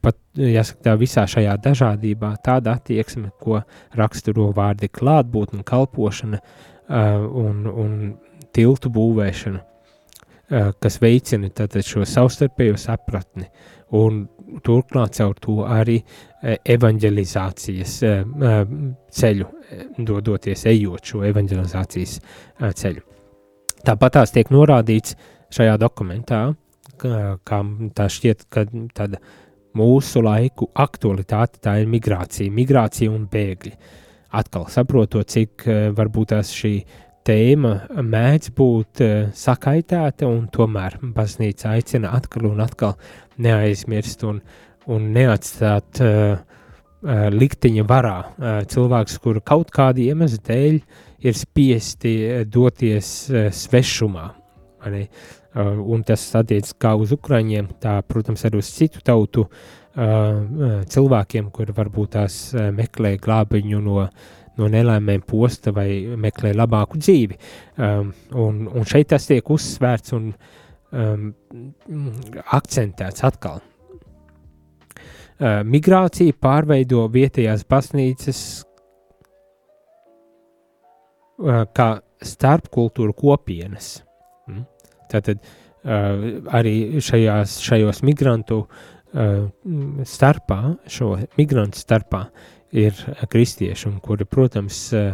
pat, 0.01 0.17
jāsaka, 0.37 0.81
tā 0.87 0.95
visā 0.97 1.25
šajā 1.29 1.53
dažādībā 1.61 2.33
tāda 2.45 2.77
attieksme, 2.79 3.29
ko 3.41 3.61
raksturo 3.97 4.49
vārdi 4.55 4.89
klātbūtne, 4.89 5.61
kalpošana 5.67 6.39
un, 6.89 7.67
un 7.69 7.93
tiltu 8.53 8.89
būvēšana, 8.93 9.61
kas 10.81 10.99
veicina 11.01 11.49
tātad 11.49 11.85
šo 11.85 12.05
savstarpējo 12.05 12.77
sapratni 12.77 13.47
un 13.93 14.25
turklāt 14.65 15.17
caur 15.17 15.37
to 15.41 15.61
arī 15.69 15.99
evanģelizācijas 16.43 17.95
ceļu, 19.13 19.47
dodoties 19.97 20.65
ejot 20.69 21.13
šo 21.13 21.23
evanģelizācijas 21.29 22.19
ceļu. 22.81 23.05
Tāpat 23.83 24.17
tās 24.17 24.33
tiek 24.33 24.49
norādīts 24.53 25.15
šajā 25.53 25.77
dokumentā, 25.81 26.45
kā 27.47 27.61
tā 27.95 28.09
šķiet, 28.11 28.45
ka 28.53 28.65
tāda 28.95 29.21
mūsu 29.77 30.21
laiku 30.23 30.69
aktualitāte 30.77 31.61
tā 31.63 31.79
ir 31.81 31.89
migrācija, 31.91 32.53
migrācija 32.53 33.13
un 33.13 33.25
bēgļi. 33.31 33.73
Atkal 34.33 34.67
saprotot, 34.73 35.29
cik 35.29 35.65
varbūt 35.93 36.31
tās 36.33 36.53
šī 36.57 36.75
tēma 37.23 37.73
mēdz 38.03 38.51
būt 38.57 39.03
sakaitēta, 39.37 40.27
un 40.27 40.47
tomēr 40.51 40.97
baznīca 41.15 41.75
aicina 41.77 42.11
atkal 42.17 42.49
un 42.49 42.63
atkal 42.65 42.97
neaizmirst 43.41 44.25
un, 44.27 44.41
un 44.91 45.07
neatstāt 45.15 46.01
uh, 46.03 46.35
likteņa 47.33 47.85
varā 47.87 48.17
uh, 48.19 48.59
cilvēks, 48.69 49.19
kur 49.23 49.39
kaut 49.45 49.71
kāda 49.75 50.03
iemesla 50.03 50.43
dēļ 50.49 50.79
ir 51.23 51.37
spiesti 51.39 52.13
doties 52.51 53.13
uh, 53.31 53.49
svešumā. 53.53 54.29
Arī. 54.83 55.05
Uh, 55.53 55.77
un 55.93 56.01
tas 56.01 56.21
attiecas 56.39 56.73
kā 56.81 56.95
uz 56.97 57.11
Ukraiņiem, 57.13 57.67
tā, 57.83 57.99
protams, 58.09 58.41
arī 58.47 58.57
uz 58.57 58.71
citu 58.73 59.03
tautu 59.05 59.43
uh, 59.45 59.73
cilvēkiem, 59.93 61.51
kuri 61.53 61.75
varbūt 61.77 62.15
tās 62.15 62.37
meklē 62.73 63.15
glābiņu 63.21 63.81
no, 63.85 64.07
no 64.57 64.69
nelēmēm 64.73 65.21
posta 65.29 65.73
vai 65.75 65.87
meklē 66.17 66.55
labāku 66.57 66.97
dzīvi. 66.97 67.37
Un, 67.77 68.63
un 68.65 68.89
šeit 68.89 69.11
tas 69.13 69.29
tiek 69.29 69.49
uzsvērts 69.53 70.15
un 70.17 70.31
um, 70.33 71.29
akcentēts 72.57 73.25
atkal. 73.29 73.61
Migrācija 75.65 76.33
pārveido 76.39 77.03
vietējās 77.11 77.65
baznīcas 77.69 78.41
kā 81.73 81.89
starpkultūru 82.23 83.15
kopienas. 83.17 83.97
Tātad 85.11 85.43
uh, 85.43 86.25
arī 86.53 87.03
šajās, 87.03 87.59
šajos 87.65 88.03
migrantu 88.07 88.63
uh, 88.63 89.45
starpā, 90.07 90.61
šo 90.87 91.15
migrantu 91.39 91.81
starpā 91.81 92.25
ir 92.73 92.97
kristieši, 93.29 93.87
un 93.91 93.99
kuri, 94.03 94.25
protams, 94.29 94.85
uh, 94.97 95.13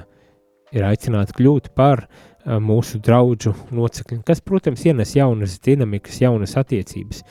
ir 0.75 0.85
aicināti 0.85 1.35
kļūt 1.39 1.71
par 1.77 2.05
uh, 2.05 2.57
mūsu 2.63 3.01
draugu 3.03 3.53
locekļiem, 3.75 4.23
kas, 4.27 4.41
protams, 4.45 4.85
ienes 4.87 5.15
jaunas 5.17 5.59
dinamikas, 5.65 6.21
jaunas 6.23 6.55
attiecības. 6.59 7.23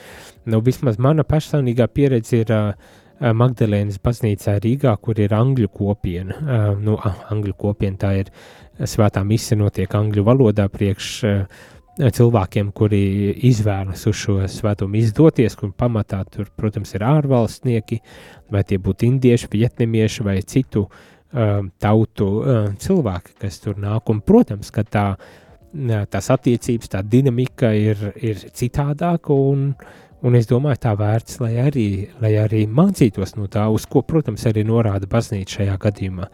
Nu, 0.48 0.62
vismaz 0.64 0.98
mana 1.00 1.24
personīgā 1.28 1.88
pieredze 1.92 2.42
ir 2.42 2.54
uh, 2.54 2.72
Magdalēnas 3.18 3.98
baznīcā 4.02 4.58
Rīgā, 4.62 4.92
kur 5.02 5.18
ir 5.18 5.34
angļu 5.34 5.70
kopiena. 5.74 6.38
Uh, 6.38 6.68
nu, 6.82 6.98
angļu 7.32 7.56
kopiena 7.58 7.98
tā 7.98 8.12
ir 8.20 8.30
svētā 8.86 9.24
mise 9.26 9.58
notiek 9.58 9.94
angļu 9.94 10.22
valodā 10.26 10.68
priekš 10.70 11.10
uh, 11.26 11.66
cilvēkiem, 11.98 12.70
kuri 12.76 13.02
izvēlas 13.48 14.06
uz 14.06 14.16
šo 14.18 14.38
svētumu 14.50 15.00
izdoties, 15.00 15.56
kur 15.58 15.72
pamatā 15.76 16.22
tur, 16.30 16.48
protams, 16.56 16.94
ir 16.94 17.04
ārvalstnieki, 17.06 18.00
vai 18.54 18.64
tie 18.64 18.78
būtu 18.82 19.08
indieši, 19.08 19.50
vietnamieši 19.52 20.26
vai 20.26 20.38
citu 20.46 20.86
uh, 20.86 21.60
tautu 21.82 22.30
uh, 22.38 22.58
cilvēki, 22.78 23.38
kas 23.42 23.60
tur 23.64 23.78
nāk. 23.82 24.10
Un, 24.12 24.22
protams, 24.22 24.70
ka 24.74 24.86
tā, 24.86 25.06
tās 26.10 26.30
attiecības, 26.34 26.94
tā 26.94 27.02
dinamika 27.02 27.74
ir, 27.74 28.12
ir 28.22 28.46
citādāka 28.54 29.34
un 29.34 29.72
uh, 29.72 29.96
Un 30.26 30.34
es 30.34 30.48
domāju, 30.50 30.80
tā 30.82 30.92
vērts, 30.98 31.36
lai 31.38 31.52
arī, 31.62 31.86
lai 32.18 32.32
arī 32.40 32.64
mācītos 32.66 33.36
no 33.36 33.46
tā, 33.50 33.68
uz 33.70 33.84
ko, 33.86 34.02
protams, 34.02 34.46
arī 34.50 34.64
norāda 34.66 35.06
baznīca 35.10 35.60
šajā 35.60 35.76
gadījumā. 35.84 36.26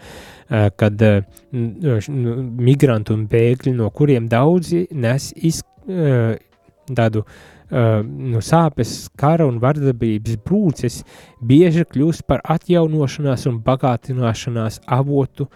Kad 0.80 1.04
migranti 1.52 3.12
un 3.12 3.26
bēgļi, 3.28 3.74
no 3.76 3.90
kuriem 3.92 4.30
daudzi 4.32 4.86
nes 4.96 5.28
iz, 5.36 5.60
tādu 5.84 7.26
no 7.74 8.40
sāpes, 8.44 8.96
kara 9.20 9.44
un 9.50 9.60
vardarbības 9.60 10.40
brūces, 10.46 11.02
bieži 11.44 11.84
kļūst 11.84 12.24
par 12.28 12.40
atjaunošanās 12.56 13.48
un 13.50 13.60
bagātināšanās 13.64 14.80
avotu 14.96 15.50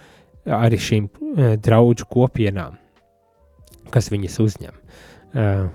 arī 0.45 0.81
šīm 0.81 1.09
draugu 1.65 2.09
kopienām, 2.13 2.77
kas 3.93 4.13
viņas 4.13 4.41
uzņem. 4.45 4.81
Uh, 5.29 5.69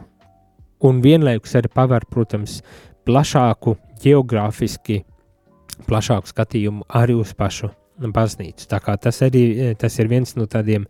un 0.83 1.01
vienlaikus 1.03 1.55
arī 1.59 1.71
paver, 1.73 2.05
protams, 2.09 2.61
plašāku 3.07 3.77
geogrāfiski, 4.03 5.01
plašāku 5.87 6.31
skatījumu 6.31 6.87
arī 6.99 7.17
uz 7.19 7.33
pašu 7.37 7.71
baznīcu. 7.97 8.67
Tā 8.69 8.79
kā 8.83 8.95
tas 8.97 9.21
arī 9.25 9.73
tas 9.79 9.99
ir 9.99 10.09
viens 10.11 10.35
no 10.35 10.47
tādiem 10.49 10.85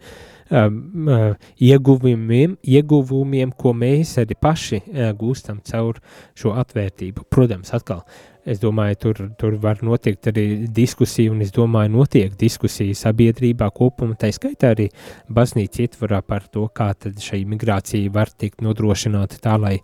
um, 0.50 1.07
uh, 1.07 1.33
ieguvumiem, 1.62 2.57
ieguvumiem, 2.63 3.51
ko 3.51 3.73
mēs 3.77 4.15
arī 4.21 4.38
paši 4.39 4.81
uh, 4.81 5.09
gūstam 5.17 5.59
caur 5.67 6.00
šo 6.38 6.55
atvērtību. 6.62 7.27
Protams, 7.29 7.73
atkal 7.75 8.03
Es 8.43 8.59
domāju, 8.59 8.97
tur, 9.00 9.19
tur 9.39 9.55
var 9.63 9.79
notikt 9.88 10.27
arī 10.27 10.43
diskusija, 10.67 11.31
un 11.31 11.39
es 11.45 11.53
domāju, 11.55 11.93
notiek 11.93 12.33
diskusija 12.35 12.95
sabiedrībā 13.00 13.69
kopumā, 13.71 14.17
tā 14.19 14.33
skaitā 14.35 14.73
arī 14.73 14.89
baznīca 15.31 15.85
ietvarā 15.85 16.19
par 16.27 16.50
to, 16.51 16.65
kā 16.75 16.89
tad 16.91 17.23
šī 17.23 17.45
migrācija 17.47 18.12
var 18.12 18.33
tikt 18.35 18.59
nodrošināta 18.65 19.39
tā, 19.43 19.55
lai 19.63 19.77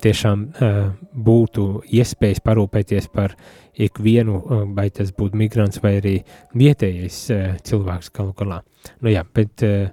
tiešām 0.00 0.46
uh, 0.48 0.80
būtu 1.12 1.66
iespējas 2.00 2.40
parūpēties 2.46 3.10
par 3.12 3.36
ikvienu, 3.76 4.40
uh, 4.40 4.64
vai 4.72 4.88
tas 4.96 5.12
būtu 5.12 5.36
migrants 5.36 5.84
vai 5.84 5.98
arī 6.00 6.16
vietējais 6.56 7.22
uh, 7.36 7.46
cilvēks 7.68 8.12
galu 8.16 8.32
galā. 8.38 8.62
Nu 9.04 9.12
jā, 9.12 9.26
bet 9.36 9.66
uh, 9.66 9.90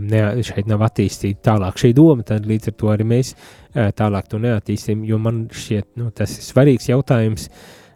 ne, 0.00 0.22
šeit 0.46 0.68
nav 0.70 0.84
attīstīta 0.88 1.52
tālāk 1.52 1.80
šī 1.82 1.92
doma, 1.96 2.26
tad 2.26 2.46
līdz 2.48 2.72
ar 2.72 2.76
to 2.80 2.92
arī 2.92 3.08
mēs 3.14 3.32
tālāk 3.98 4.28
to 4.30 4.42
neattīstīsim, 4.42 5.06
jo 5.08 5.18
man 5.22 5.46
šķiet, 5.52 5.88
nu, 6.00 6.10
tas 6.16 6.36
ir 6.38 6.46
svarīgs 6.46 6.90
jautājums 6.92 7.48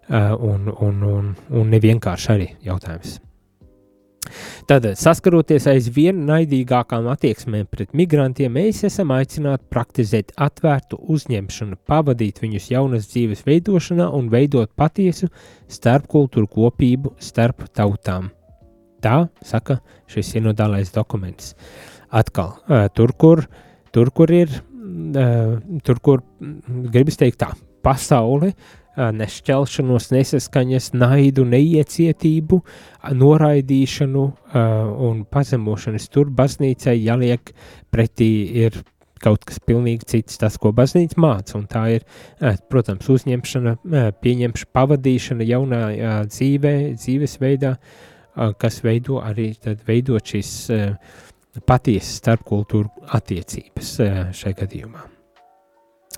un, 0.08 0.72
un, 0.72 1.06
un, 1.12 1.30
un 1.50 1.72
nevienkārši 1.76 2.34
arī 2.36 2.50
jautājums. 2.66 3.20
Tātad, 4.66 4.96
saskaroties 4.98 5.68
aizvien 5.70 6.24
naidīgākām 6.26 7.06
attieksmēm 7.12 7.68
pret 7.70 7.92
migrantiem, 7.96 8.56
mēs 8.58 8.82
esam 8.88 9.12
aicināti 9.14 9.68
praktizēt 9.70 10.32
atvērtu 10.48 10.98
uzņemšanu, 11.14 11.78
pavadīt 11.86 12.42
viņus 12.42 12.70
jaunas 12.74 13.10
dzīves 13.12 13.44
veidošanā 13.46 14.08
un 14.18 14.30
veidot 14.32 14.72
patiesu 14.74 15.30
starpkultūru 15.70 16.50
kopību 16.58 17.14
starp 17.22 17.68
tautām. 17.76 18.32
Tā 19.04 19.26
saka 19.44 19.80
šis 20.10 20.32
sinodālais 20.34 20.92
dokuments. 20.94 21.54
Atkal, 22.14 22.54
tur, 22.96 23.12
kur, 23.18 23.44
tur, 23.92 24.10
kur 24.14 24.32
ir, 24.32 24.50
tur, 25.84 26.00
kur 26.00 26.22
gribas 26.94 27.18
teikt 27.20 27.40
tā, 27.42 27.50
pasaule, 27.84 28.52
nešķelšanos, 28.96 30.08
nesaskaņas, 30.14 30.90
naidu, 30.96 31.44
neiecietību, 31.50 32.62
noraidīšanu 33.20 34.26
un 35.10 35.22
pazemošanas. 35.28 36.08
Tur 36.12 36.32
baznīcai 36.32 36.96
jāliek 37.02 37.52
pretī 37.92 38.30
ir 38.64 38.80
kaut 39.20 39.44
kas 39.48 39.58
pilnīgi 39.64 40.06
cits, 40.08 40.36
tas, 40.40 40.56
ko 40.60 40.72
baznīca 40.76 41.20
māca, 41.20 41.56
un 41.58 41.64
tā 41.68 41.86
ir, 41.98 42.04
protams, 42.70 43.08
uzņemšana, 43.12 43.76
pieņemšana, 44.22 44.72
pavadīšana 44.76 45.46
jaunā 45.48 45.80
dzīvē, 46.28 46.74
dzīvesveidā, 47.00 47.72
veidā, 47.76 48.12
kas 48.58 48.82
veido 48.84 49.20
arī 49.24 49.50
veidot 49.86 50.32
šīs 50.32 50.52
patiesas 51.66 52.18
starpkultūru 52.20 53.08
attiecības 53.16 53.92
šai 54.36 54.52
gadījumā. 54.58 55.04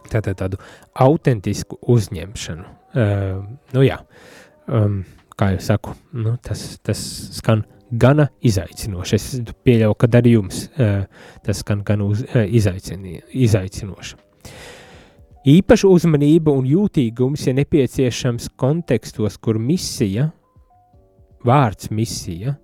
Tātad 0.09 0.39
tādu 0.41 0.59
autentisku 0.99 1.79
uzņemšanu. 1.95 2.65
Nu 3.75 3.85
jā, 3.85 3.99
kā 5.39 5.51
jau 5.55 5.61
saku, 5.63 5.95
nu, 6.17 6.37
tas, 6.43 6.63
tas 6.83 7.03
skan 7.39 7.63
gana 7.89 8.29
izaicinoši. 8.45 9.19
Es 9.19 9.27
pieļauju, 9.65 9.99
ka 10.01 10.09
arī 10.19 10.35
jums 10.35 10.65
tas 10.77 11.63
skan 11.63 11.85
gan 11.87 12.03
uz, 12.07 12.25
izaicinoši. 12.35 14.19
Īpaša 15.49 15.89
uzmanība 15.89 16.53
un 16.53 16.67
jūtīgums 16.69 17.47
ir 17.49 17.55
nepieciešams 17.61 18.51
kontekstos, 18.59 19.39
kur 19.41 19.61
misija 19.63 20.33
vārds 21.47 21.93
misija 21.95 22.57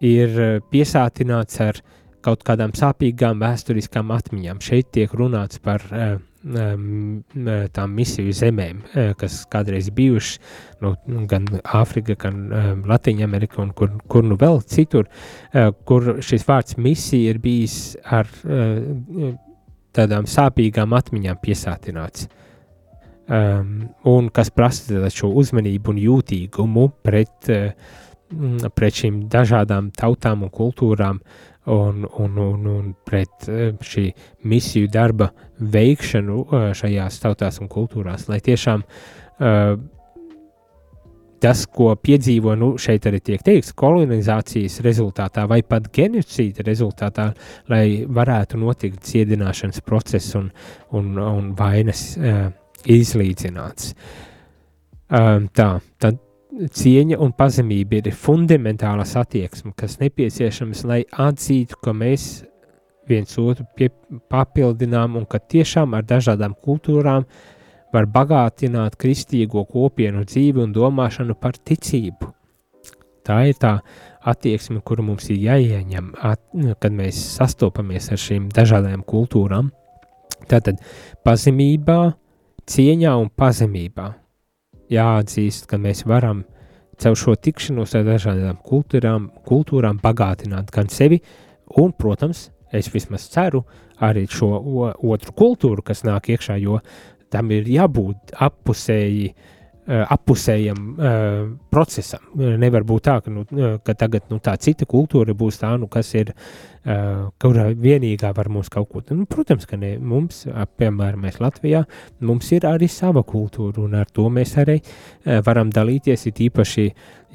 ir 0.00 0.40
eh, 0.40 0.58
piesātināts 0.72 1.60
ar 1.64 1.80
kaut 2.24 2.42
kādām 2.44 2.74
sāpīgām 2.76 3.40
vēsturiskām 3.40 4.10
atmiņām. 4.12 4.60
Šeit 4.60 4.90
tiek 4.92 5.12
runāts 5.16 5.60
par 5.64 5.86
uh, 5.88 6.18
tām 7.72 7.92
misiju 7.92 8.32
zemēm, 8.32 8.80
kas 9.20 9.42
kādreiz 9.52 9.90
bijušas, 9.92 10.38
nu, 10.80 10.94
gan 11.28 11.44
Āfrika, 11.64 12.16
gan 12.16 12.48
Latvija, 12.88 13.24
Amerika 13.24 13.60
un 13.60 13.72
kur, 13.76 13.90
kur 14.08 14.24
nu 14.24 14.38
vēl 14.40 14.62
citur, 14.64 15.08
kur 15.84 16.22
šis 16.24 16.46
vārds 16.48 16.78
misija 16.80 17.34
ir 17.34 17.42
bijis 17.44 17.96
ar 18.04 18.28
tādām 19.92 20.24
sāpīgām 20.24 20.96
atmiņām 20.96 21.40
piesātināts. 21.44 22.28
Um, 23.30 23.84
un 24.10 24.26
kas 24.34 24.48
prasa 24.50 25.06
šo 25.14 25.28
uzmanību 25.38 25.92
un 25.92 25.98
jūtīgumu 26.02 26.88
pret 27.04 27.50
uh, 27.54 27.68
pret 28.74 28.98
šīm 29.02 29.24
dažādām 29.30 29.90
tautām 29.96 30.44
un 30.46 30.50
kultūrām 30.54 31.20
un, 31.70 32.04
un, 32.18 32.36
un, 32.38 32.66
un 32.66 32.90
pret 33.06 33.48
eh, 33.48 33.70
šī 33.74 34.08
misiju 34.48 34.90
darba 34.92 35.30
veikšanu 35.60 36.42
eh, 36.42 36.68
šajās 36.76 37.20
tautās 37.22 37.60
un 37.60 37.70
kultūrās, 37.70 38.28
lai 38.30 38.40
tiešām 38.44 38.84
uh, 38.84 39.74
tas, 41.40 41.64
ko 41.72 41.90
piedzīvo, 41.96 42.54
nu, 42.60 42.72
šeit 42.80 43.06
arī 43.08 43.20
tiek 43.24 43.44
teikts, 43.44 43.74
kolonizācijas 43.76 44.80
rezultātā 44.84 45.46
vai 45.48 45.62
pat 45.64 45.88
genocīda 45.94 46.64
rezultātā, 46.66 47.30
lai 47.72 47.84
varētu 48.08 48.60
notikt 48.60 49.04
ciedināšanas 49.08 49.84
process 49.86 50.36
un, 50.38 50.50
un, 50.96 51.14
un 51.16 51.52
vainas 51.56 52.04
uh, 52.18 52.50
izlīdzināts. 52.88 53.94
Um, 55.10 55.48
tā, 55.56 55.80
tad 55.98 56.20
cieņa 56.50 57.18
un 57.22 57.32
pazemība 57.36 58.00
ir 58.00 58.14
fundamentāla 58.14 59.04
attieksme, 59.04 59.72
kas 59.76 59.98
nepieciešams, 60.00 60.84
lai 60.86 61.02
atzītu, 61.10 61.78
ka 61.82 61.94
mēs 61.96 62.44
viens 63.10 63.38
otru 63.38 63.66
pie, 63.76 63.90
papildinām 64.30 65.16
un 65.18 65.26
ka 65.26 65.40
tiešām 65.40 65.96
ar 65.98 66.06
dažādām 66.06 66.54
kultūrām 66.54 67.26
var 67.90 68.06
bagātināt 68.06 68.96
kristīgo 69.00 69.64
kopienu 69.66 70.22
dzīvi 70.24 70.62
un 70.62 70.74
domāšanu 70.74 71.34
par 71.34 71.58
ticību. 71.58 72.30
Tā 73.26 73.42
ir 73.50 73.58
tā 73.60 73.74
attieksme, 74.30 74.80
kuru 74.86 75.04
mums 75.10 75.28
ir 75.30 75.40
jāieņem, 75.42 76.14
at, 76.22 76.40
kad 76.80 76.94
mēs 76.94 77.18
sastopamies 77.36 78.10
ar 78.14 78.20
šīm 78.20 78.48
dažādām 78.54 79.04
kultūrām. 79.06 79.70
Tātad 80.50 80.80
pazemībā, 81.26 81.98
cieņā 82.70 83.12
un 83.18 83.28
pazemībā 83.36 84.08
jāatzīst, 84.90 85.68
ka 85.70 85.78
mēs 85.78 86.04
varam 86.08 86.44
caur 87.00 87.16
šo 87.16 87.36
tikšanos 87.36 87.94
ar 87.98 88.08
dažādām 88.08 88.58
kultūrām, 88.66 89.30
kultūrām 89.46 90.00
bagātināt 90.02 90.72
gan 90.74 90.90
sevi, 90.92 91.20
un, 91.80 91.94
protams, 91.96 92.48
es 92.72 92.90
vismaz 92.92 93.28
ceru, 93.32 93.64
arī 94.00 94.26
šo 94.30 94.50
otru 95.14 95.36
kultūru, 95.36 95.84
kas 95.86 96.04
nāk 96.06 96.30
iekšā, 96.34 96.58
jo 96.62 96.80
tam 97.30 97.50
ir 97.54 97.68
jābūt 97.70 98.36
appusēji 98.48 99.32
Eh, 99.90 100.02
appusējam 100.12 100.80
uh, 101.02 101.46
procesam. 101.72 102.20
Nevar 102.62 102.84
būt 102.86 103.02
tā, 103.08 103.14
ka, 103.24 103.32
nu, 103.32 103.42
eh, 103.48 103.78
ka 103.82 103.94
tagad 103.98 104.28
nu, 104.30 104.36
tā 104.38 104.52
cita 104.60 104.86
kultūra 104.86 105.32
būs 105.34 105.56
tā, 105.62 105.72
nu, 105.80 105.88
kas 105.90 106.12
ir, 106.14 106.30
uh, 106.30 106.69
kura 106.84 107.66
vienīgā 107.76 108.30
var 108.36 108.48
mums 108.48 108.70
kaut 108.72 108.88
ko. 108.88 109.02
Nu, 109.12 109.26
protams, 109.28 109.66
ka 109.68 109.76
ne, 109.76 109.96
mums, 109.98 110.46
piemēram, 110.80 111.20
mēs 111.26 111.40
Latvijā, 111.42 111.84
mums 112.24 112.48
ir 112.56 112.64
arī 112.68 112.88
sava 112.88 113.22
kultūra, 113.26 113.82
un 113.84 113.98
ar 114.00 114.08
to 114.08 114.28
mēs 114.32 114.56
arī 114.62 114.78
varam 115.44 115.72
dalīties, 115.74 116.24
it 116.30 116.40
īpaši, 116.48 116.86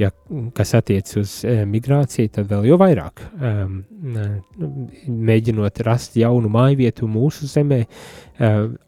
ja 0.02 0.10
kas 0.58 0.74
attiec 0.80 1.14
uz 1.22 1.38
migrāciju, 1.46 2.34
tad 2.34 2.50
vēl 2.50 2.66
jo 2.72 2.80
vairāk. 2.82 3.22
Um, 3.38 3.78
mēģinot 5.30 5.86
rast 5.86 6.18
jaunu 6.18 6.50
māju 6.50 6.82
vietu 6.82 7.10
mūsu 7.10 7.46
zemē, 7.52 7.84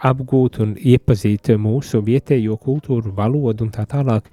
apgūt 0.09 0.61
un 0.65 0.75
iepazīt 0.75 1.53
mūsu 1.61 2.01
vietējo 2.01 2.57
kultūru, 2.57 3.13
valodu 3.13 3.67
un 3.67 3.73
tā 3.77 3.85
tālāk, 3.87 4.25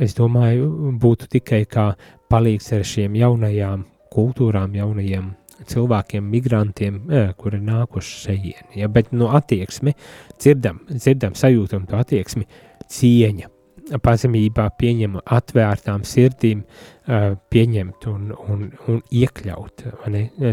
es 0.00 0.16
domāju, 0.16 0.94
būtu 1.00 1.34
tikai 1.36 1.66
kā 1.68 1.90
palīgs 2.32 2.72
ar 2.72 2.88
šiem 2.88 3.20
jaunajām 3.20 3.90
kultūrām, 4.14 4.76
jaunajiem 4.78 5.32
cilvēkiem, 5.70 6.28
migrantiem, 6.30 7.00
kuri 7.38 7.60
nākuši 7.62 8.20
šeit. 8.26 8.62
Ja? 8.76 8.90
Bet 8.92 9.12
no 9.14 9.30
attieksme, 9.36 9.94
dzirdam, 10.38 10.82
dzirdam 10.90 11.36
sajūtam 11.38 11.86
to 11.90 11.98
attieksmi, 12.00 12.48
cieņa, 12.90 13.50
pazemībā 14.04 14.68
pieņem 14.80 15.18
atvērtām 15.36 16.04
sirdīm, 16.08 16.62
pieņemt 17.52 18.06
un, 18.10 18.30
un, 18.32 18.62
un 18.88 19.02
iekļaut. 19.12 19.84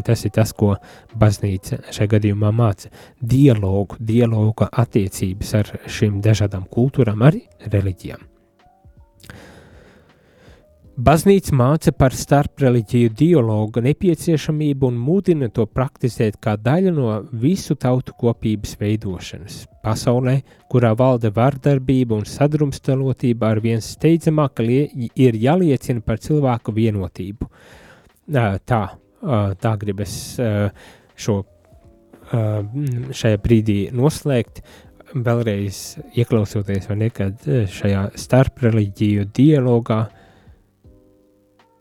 Tas 0.07 0.25
ir 0.27 0.33
tas, 0.35 0.53
ko 0.57 0.73
baznīca 1.19 1.79
šajā 1.89 2.15
gadījumā 2.17 2.51
māca. 2.55 2.91
Dialogu, 3.21 3.99
dialogu 3.99 4.67
attiecības 4.71 5.55
ar 5.61 5.71
šīm 5.87 6.19
dažādām 6.23 6.67
kultūrām, 6.71 7.23
arī 7.27 7.45
reliģijām. 7.71 8.30
Baznīca 11.01 11.55
māca 11.57 11.91
par 11.97 12.13
starpreliģiju 12.13 13.09
dialogu 13.17 13.81
nepieciešamību 13.81 14.89
un 14.91 14.99
mudina 15.01 15.47
to 15.49 15.63
praktizēt 15.65 16.35
kā 16.43 16.53
daļu 16.61 16.91
no 16.93 17.15
visu 17.41 17.73
tautu 17.79 18.13
kopības 18.19 18.75
veidošanas. 18.77 19.63
Pasaulē, 19.81 20.35
kurā 20.69 20.91
valda 20.99 21.31
vardarbība 21.33 22.19
un 22.19 22.27
sadrumstalotība, 22.29 23.49
ar 23.49 23.63
vien 23.63 23.81
steidzamāk 23.81 24.61
ir 24.67 25.39
jāliecina 25.41 26.05
par 26.05 26.21
cilvēku 26.21 26.75
vienotību. 26.75 27.49
Tā, 28.29 28.83
tā 29.65 29.75
gribas 29.81 30.15
šo 31.17 31.41
šajā 32.29 33.41
brīdī 33.41 33.81
noslēgt 33.95 34.61
vēlreiz 35.17 35.83
ieklausoties 36.13 36.91
vai 36.91 37.03
nekad 37.07 37.47
šajā 37.73 38.11
starpreliģiju 38.21 39.31
dialogā, 39.33 40.03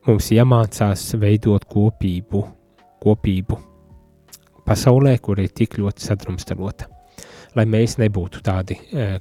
mums 0.07 0.31
jāmācās 0.33 1.03
veidot 1.21 1.65
kopību, 1.71 2.41
kopību 3.03 3.59
pasaulē, 4.67 5.19
kur 5.19 5.41
ir 5.43 5.51
tik 5.57 5.79
ļoti 5.81 6.01
sadrumstalota. 6.07 6.85
Lai 7.59 7.65
mēs 7.67 7.97
nebūtu 7.99 8.39
tādi, 8.47 8.77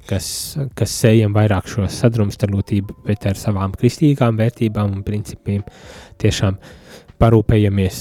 kas, 0.06 0.56
kas 0.78 0.90
sējam 1.02 1.34
vairāk 1.34 1.66
šo 1.66 1.88
sadrumstalotību, 1.90 3.02
bet 3.08 3.26
ar 3.26 3.34
savām 3.34 3.72
kristīgām 3.74 4.38
vērtībām 4.38 4.92
un 4.94 5.02
principiem 5.02 5.62
tiešām 6.22 6.54
parūpējamies 7.18 7.98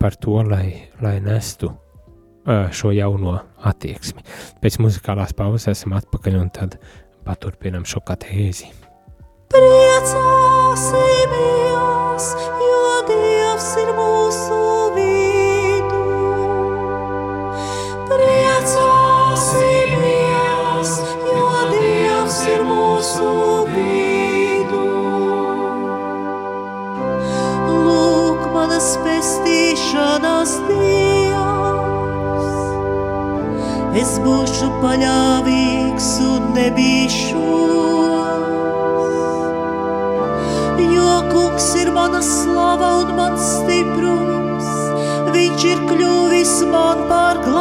par 0.00 0.12
to, 0.18 0.42
lai, 0.42 0.90
lai 1.04 1.20
nestu 1.22 1.70
šo 2.74 2.90
jauno 2.92 3.38
attieksmi. 3.70 4.20
Pēc 4.60 4.78
muzikālās 4.82 5.32
pauzes 5.38 5.70
esam 5.70 5.94
atpakaļ 6.00 6.34
un 6.42 6.50
tad 6.52 6.74
paturpinam 7.24 7.86
šo 7.88 8.02
katehēzi. 8.04 8.66
Priecāsimies, 9.54 10.82
es 34.04 34.18
būšu 34.24 34.68
paļāvīgs 34.82 36.10
un 36.28 36.50
nebīšu. 36.58 38.13
Jo 40.78 41.22
kungs 41.30 41.68
ir 41.78 41.90
mana 41.94 42.20
slava 42.22 42.88
un 43.04 43.14
mans 43.14 43.44
stiprums, 43.60 44.70
viņš 45.34 45.66
ir 45.70 45.84
kļuvis 45.90 46.54
man 46.72 47.06
par 47.10 47.38
glābiņu. 47.44 47.53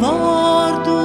Vārdu. 0.00 0.98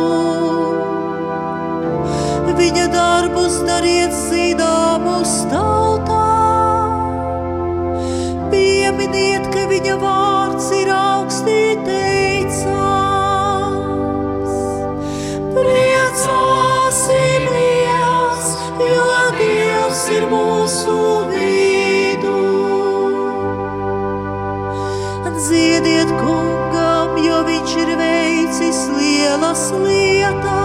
Viņa 2.55 2.85
darbus 2.93 3.59
dariet 3.67 4.13
zināmus 4.15 5.33
tautā. 5.51 6.21
Pieminiet, 8.53 9.51
ka 9.53 9.67
viņa 9.71 9.97
vārds 10.03 10.24
lielas 29.55 29.71
lietas. 29.71 30.55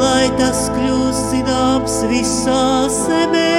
Lai 0.00 0.30
tas 0.38 0.70
kļūst 0.72 1.30
zināms 1.32 1.96
visā 2.08 2.88
zemē. 2.88 3.50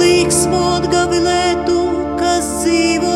Līksmot 0.00 0.90
gavilē 0.92 1.64
tu, 1.66 1.80
kas 2.20 2.44
dzīvo 2.62 3.15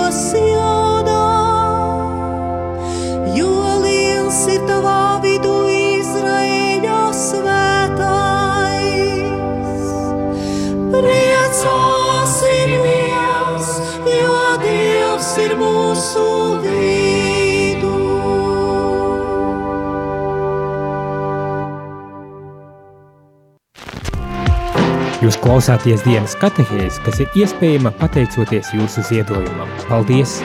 klausāties 25.51 26.05
dienas 26.07 26.37
katehēs, 26.39 27.01
kas 27.03 27.17
ir 27.25 27.33
iespējama 27.41 27.91
pateicoties 27.99 28.69
jūsu 28.71 29.03
ziedojumam. 29.09 29.67
Paldies! 29.89 30.37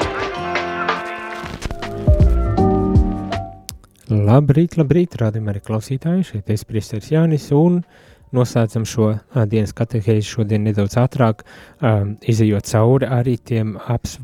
Labrīt, 4.10 4.80
labrīt, 4.80 5.13
rādījumā 5.22 5.54
arī 5.54 5.62
klausītāji, 5.68 6.26
šeit 6.32 6.50
es 6.56 6.65
priesteris 6.65 7.12
Jānis 7.13 7.46
un 7.54 7.84
noslēdzam 8.34 8.88
šo 8.89 9.12
uh, 9.12 9.44
dienas 9.52 9.76
katehēzi 9.78 10.26
šodien 10.26 10.65
nedaudz 10.65 10.98
ātrāk, 11.04 11.46
um, 11.86 12.15
izejot 12.26 12.65
cauri 12.72 13.06
arī 13.06 13.38
tiem 13.38 13.76
aps, 13.78 14.18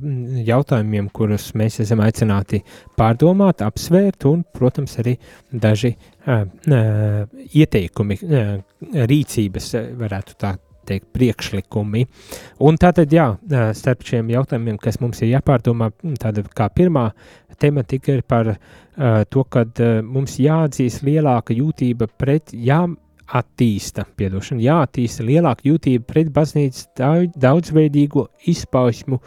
jautājumiem, 0.50 1.12
kurus 1.14 1.52
mēs 1.62 1.78
esam 1.86 2.02
aicināti 2.02 2.64
pārdomāt, 2.98 3.62
apsvērt 3.62 4.26
un, 4.34 4.42
protams, 4.58 4.98
arī 5.06 5.14
daži 5.54 5.94
uh, 5.94 6.42
uh, 6.50 7.24
ieteikumi, 7.54 8.22
uh, 8.26 8.52
rīcības, 9.14 9.72
uh, 9.78 9.94
varētu 10.02 10.42
tā 10.42 10.58
teikt, 10.88 11.10
priekšlikumi. 11.16 12.06
Un 12.68 12.80
tātad, 12.82 13.12
jā, 13.14 13.30
uh, 13.36 13.70
starp 13.78 14.06
šiem 14.08 14.32
jautājumiem, 14.34 14.80
kas 14.82 15.00
mums 15.04 15.22
ir 15.22 15.36
jāpārdomā, 15.36 15.92
tāda 16.22 16.44
kā 16.58 16.70
pirmā 16.74 17.10
tematika 17.62 18.16
ir 18.18 18.26
par 18.28 18.56
uh, 18.56 19.22
to, 19.30 19.46
ka 19.50 19.66
uh, 19.68 20.02
mums 20.06 20.40
jāatzīst 20.42 21.06
lielāka 21.08 21.56
jūtība 21.58 22.10
pret, 22.18 22.56
jā, 22.58 22.84
attīsta, 23.32 24.06
piedošana, 24.18 24.64
jāattīsta 24.66 25.26
lielāka 25.26 25.68
jūtība 25.70 26.08
pret 26.10 26.32
baznīcas 26.36 26.90
daudz, 27.00 27.38
daudzveidīgo 27.40 28.28
izpausmu 28.52 29.22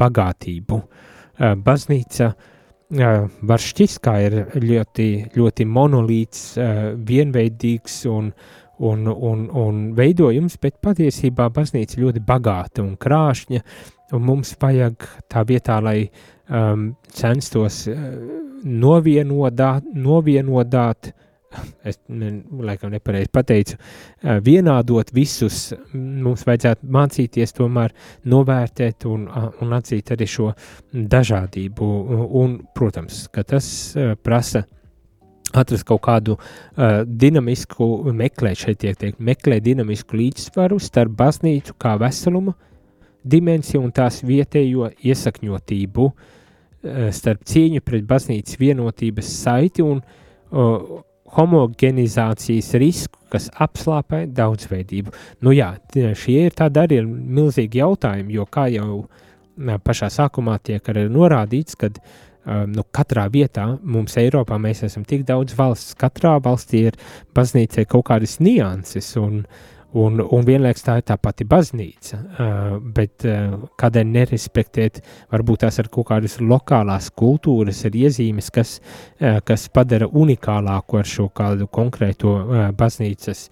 bagātību. 0.00 0.78
Uh, 0.78 1.54
baznīca 1.64 2.30
uh, 2.30 3.26
var 3.50 3.64
šķist, 3.64 4.02
kā 4.04 4.16
ir 4.26 4.38
ļoti, 4.60 5.08
ļoti 5.36 5.66
monolīts, 5.66 6.44
uh, 6.58 6.82
vienveidīgs 6.94 8.02
un, 8.10 8.32
un, 8.80 9.06
un, 9.06 9.46
un 9.52 9.80
veidojums, 9.96 10.56
bet 10.62 10.78
patiesībā 10.82 11.50
baznīca 11.52 12.00
ļoti 12.00 12.22
bagāta 12.26 12.84
un 12.84 12.94
krāšņa, 13.00 13.62
un 14.16 14.26
mums 14.26 14.54
vajag 14.60 15.06
tā 15.30 15.44
vietā, 15.48 15.78
lai 15.84 15.98
um, 16.48 16.90
censtos 17.12 17.84
uh, 17.90 17.98
novienodāt, 18.64 19.90
novienodāt 19.94 21.12
es 21.82 21.98
laikam 22.06 22.92
nepareizi 22.94 23.30
pateicu, 23.34 23.76
uh, 23.76 24.38
vienādot 24.46 25.12
visus, 25.14 25.72
mums 25.92 26.46
vajadzētu 26.46 26.90
mācīties 26.96 27.56
tomēr 27.58 27.94
novērtēt 28.30 29.06
un, 29.10 29.26
un 29.60 29.76
atzīt 29.76 30.14
arī 30.14 30.28
šo 30.30 30.52
dažādību, 30.94 31.94
un, 32.40 32.60
protams, 32.76 33.26
ka 33.34 33.44
tas 33.44 33.66
uh, 33.98 34.14
prasa 34.22 34.64
atrast 35.56 35.86
kaut 35.88 36.02
kādu 36.06 36.36
uh, 36.36 37.02
dinamisku, 37.04 37.88
meklēt 38.16 38.64
šeit 38.64 38.80
tiek 38.84 38.98
teikt, 38.98 39.20
meklē 39.20 39.60
dinamisku 39.64 40.18
līdzsvaru 40.20 40.80
starp 40.82 41.14
baznīcu 41.18 41.76
kā 41.80 41.96
veselumu 42.00 42.54
dimensiju 43.20 43.82
un 43.84 43.92
tās 43.92 44.22
vietējo 44.24 44.90
iesakņotību, 45.04 46.08
uh, 46.08 47.06
starp 47.14 47.44
cieņu 47.48 47.84
pret 47.84 48.08
baznīcas 48.08 48.60
vienotības 48.60 49.32
saiti 49.42 49.84
un 49.84 50.00
uh, 50.00 51.00
homogenizācijas 51.36 52.72
risku, 52.80 53.18
kas 53.30 53.48
apslāpē 53.62 54.24
daudzveidību. 54.34 55.12
Nu 55.46 55.54
jā, 55.54 55.74
šie 55.94 56.48
ir 56.48 56.56
tādi 56.58 56.82
arī 56.82 57.02
milzīgi 57.06 57.78
jautājumi, 57.78 58.34
jo 58.34 58.46
kā 58.50 58.66
jau 58.72 59.04
pašā 59.84 60.08
sākumā 60.10 60.56
tiek 60.64 60.88
arī 60.90 61.06
norādīts, 61.12 61.78
kad 61.78 62.00
um, 62.44 62.70
nu, 62.76 62.84
katrā 62.92 63.26
vietā 63.32 63.66
mums 63.82 64.16
Eiropā 64.20 64.58
mēs 64.60 64.84
esam 64.88 65.04
tik 65.08 65.26
daudz 65.28 65.56
valsts, 65.58 65.96
katrā 65.98 66.36
valstī 66.42 66.86
ir 66.90 67.00
baznīcai 67.36 67.86
kaut 67.90 68.08
kādas 68.12 68.38
nianses 68.42 69.14
un, 69.20 69.44
Un, 69.90 70.20
un 70.22 70.44
vienlaiks 70.46 70.84
tā 70.86 71.00
ir 71.00 71.02
tā 71.02 71.16
pati 71.18 71.42
baznīca, 71.50 72.18
uh, 72.22 72.74
bet 72.94 73.24
uh, 73.26 73.56
kādēļ 73.74 74.06
nerespektēt 74.06 75.00
varbūt 75.32 75.64
tās 75.64 75.80
ar 75.82 75.88
kaut 75.90 76.06
kādas 76.12 76.36
lokālās 76.38 77.08
kultūras, 77.10 77.80
ar 77.88 77.98
iezīmes, 77.98 78.52
kas, 78.54 78.76
uh, 78.78 79.40
kas 79.42 79.66
padara 79.74 80.06
unikālāku 80.06 81.00
ar 81.00 81.10
šo 81.10 81.26
kādu 81.34 81.66
konkrēto 81.66 82.36
uh, 82.38 82.62
baznīcas 82.70 83.48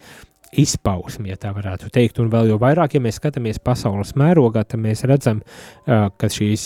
izpausmi, 0.56 1.28
ja 1.32 1.36
tā 1.40 1.52
varētu 1.56 1.90
teikt, 1.92 2.18
un 2.22 2.30
vēl 2.32 2.52
jau 2.52 2.58
vairāk, 2.62 2.96
ja 2.96 3.02
mēs 3.04 3.18
skatāmies 3.20 3.60
pasaules 3.60 4.14
mērogā, 4.18 4.64
tad 4.64 4.80
mēs 4.80 5.04
redzam, 5.08 5.42
ka 5.84 6.30
šīs 6.32 6.64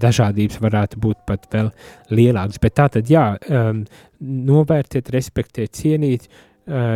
dažādības 0.00 0.60
varētu 0.64 1.00
būt 1.02 1.24
pat 1.28 1.48
vēl 1.52 1.70
lielākas, 2.14 2.60
bet 2.62 2.76
tā 2.78 2.88
tad 2.96 3.10
jā, 3.12 3.30
novērtēt, 4.20 5.12
respektēt, 5.14 5.76
cienīt, 5.76 6.28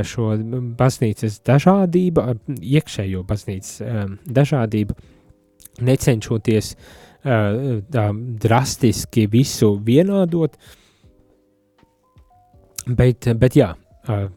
šo 0.08 0.32
baznīcas 0.76 1.38
dažādību, 1.48 2.26
iekšējo 2.60 3.22
baznīcas 3.28 3.78
dažādību, 4.28 4.96
necenšoties 5.84 6.74
tā 7.22 8.06
drastiski 8.44 9.28
visu 9.30 9.76
vienādot, 9.84 10.56
bet, 12.88 13.30
bet 13.38 13.56
jā, 13.56 13.72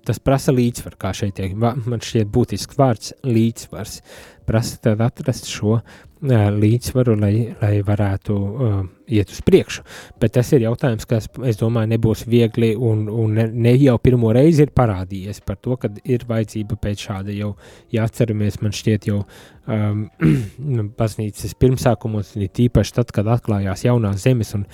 tas 0.06 0.20
prasa 0.22 0.54
līdzsvaru, 0.54 0.98
kā 1.02 1.12
šeit 1.18 1.36
tiek. 1.40 1.56
Man 1.58 2.02
šķiet 2.04 2.30
būtisks 2.34 2.78
vārds 2.80 3.14
līdzsvars. 3.26 4.00
Prasa 4.46 4.78
tad 4.84 5.02
atrast 5.02 5.50
šo 5.50 5.80
līdzsvaru, 6.24 7.16
lai, 7.20 7.34
lai 7.62 7.82
varētu 7.86 8.36
uh, 8.36 8.84
iet 9.08 9.30
uz 9.30 9.42
priekšu. 9.46 9.84
Bet 10.20 10.36
tas 10.38 10.52
ir 10.56 10.66
jautājums, 10.66 11.06
kas, 11.10 11.28
es 11.46 11.60
domāju, 11.60 11.92
nebūs 11.94 12.26
viegli 12.30 12.74
un, 12.76 13.06
un 13.10 13.36
ne, 13.38 13.48
ne 13.52 13.76
jau 13.78 13.98
pirmo 14.02 14.32
reizi 14.36 14.66
ir 14.66 14.74
parādījies 14.76 15.44
par 15.46 15.60
to, 15.62 15.78
ka 15.80 15.92
ir 16.04 16.26
vajadzība 16.28 16.80
pēc 16.82 17.10
šāda 17.10 17.36
jau 17.36 17.54
jāatceramies, 17.94 18.62
man 18.64 18.74
šķiet 18.76 19.10
jau 19.10 19.22
um, 19.70 20.06
baznīcas 21.00 21.56
pirmsākumos, 21.62 22.34
tīpaši 22.36 22.96
tad, 22.98 23.14
kad 23.16 23.30
atklājās 23.36 23.86
jaunās 23.86 24.24
zemes 24.26 24.54
un 24.58 24.66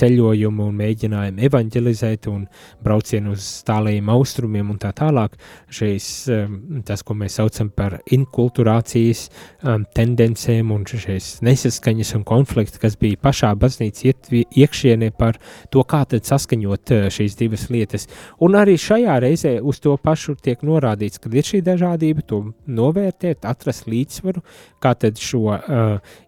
ceļojumu 0.00 0.70
un 0.70 0.80
mēģinājumu 0.80 1.44
evanģelizēt 1.50 2.30
un 2.32 2.46
braucienu 2.84 3.34
uz 3.36 3.48
tālajiem 3.68 4.10
austrumiem 4.12 4.72
un 4.72 4.80
tā 4.80 4.92
tālāk, 4.96 5.36
šīs, 5.72 6.10
um, 6.36 6.58
tas, 6.86 7.04
ko 7.04 7.16
mēs 7.18 7.40
saucam 7.40 7.72
par 7.74 8.00
inkulturācijas 8.08 9.26
um, 9.64 9.84
tendencēm 9.96 10.59
un 10.74 10.84
šīs 10.84 11.40
nesaskaņas 11.46 12.12
un 12.18 12.24
konflikti, 12.28 12.80
kas 12.82 12.98
bija 13.00 13.18
pašā 13.24 13.54
baznīcas 13.60 14.30
iekšienē 14.30 15.10
par 15.16 15.38
to, 15.72 15.82
kā 15.88 16.02
tad 16.10 16.28
saskaņot 16.28 16.92
uh, 16.94 17.08
šīs 17.12 17.38
divas 17.40 17.68
lietas. 17.72 18.06
Un 18.44 18.58
arī 18.60 18.76
šajā 18.80 19.16
reizē 19.24 19.54
uz 19.64 19.80
to 19.80 19.96
pašu 19.96 20.36
tiek 20.36 20.60
norādīts, 20.66 21.20
ka 21.22 21.32
ir 21.32 21.46
šī 21.46 21.62
dažādība, 21.66 22.26
to 22.26 22.42
novērtēt, 22.68 23.48
atrast 23.48 23.88
līdzsvaru, 23.90 24.44
kā 24.82 24.94
tad 25.00 25.20
šo 25.20 25.46
uh, 25.56 26.18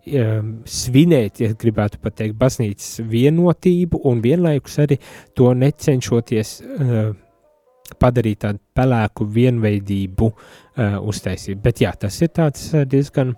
svinēt, 0.65 1.43
ja 1.45 1.53
gribētu 1.53 2.01
pateikt, 2.03 2.39
baznīcas 2.41 3.03
vienotību 3.13 4.03
un 4.09 4.25
vienlaikus 4.25 4.81
arī 4.83 4.99
to 5.37 5.53
necenšoties 5.59 6.57
uh, 6.63 7.13
padarīt 8.01 8.43
tādu 8.45 8.61
pelēku 8.77 9.27
vienveidību 9.29 10.29
uh, 10.29 10.99
uztaisīt. 11.09 11.61
Bet 11.63 11.83
jā, 11.85 11.93
tas 11.99 12.21
ir 12.23 12.33
tāds 12.35 12.71
uh, 12.73 12.87
diezgan 12.89 13.35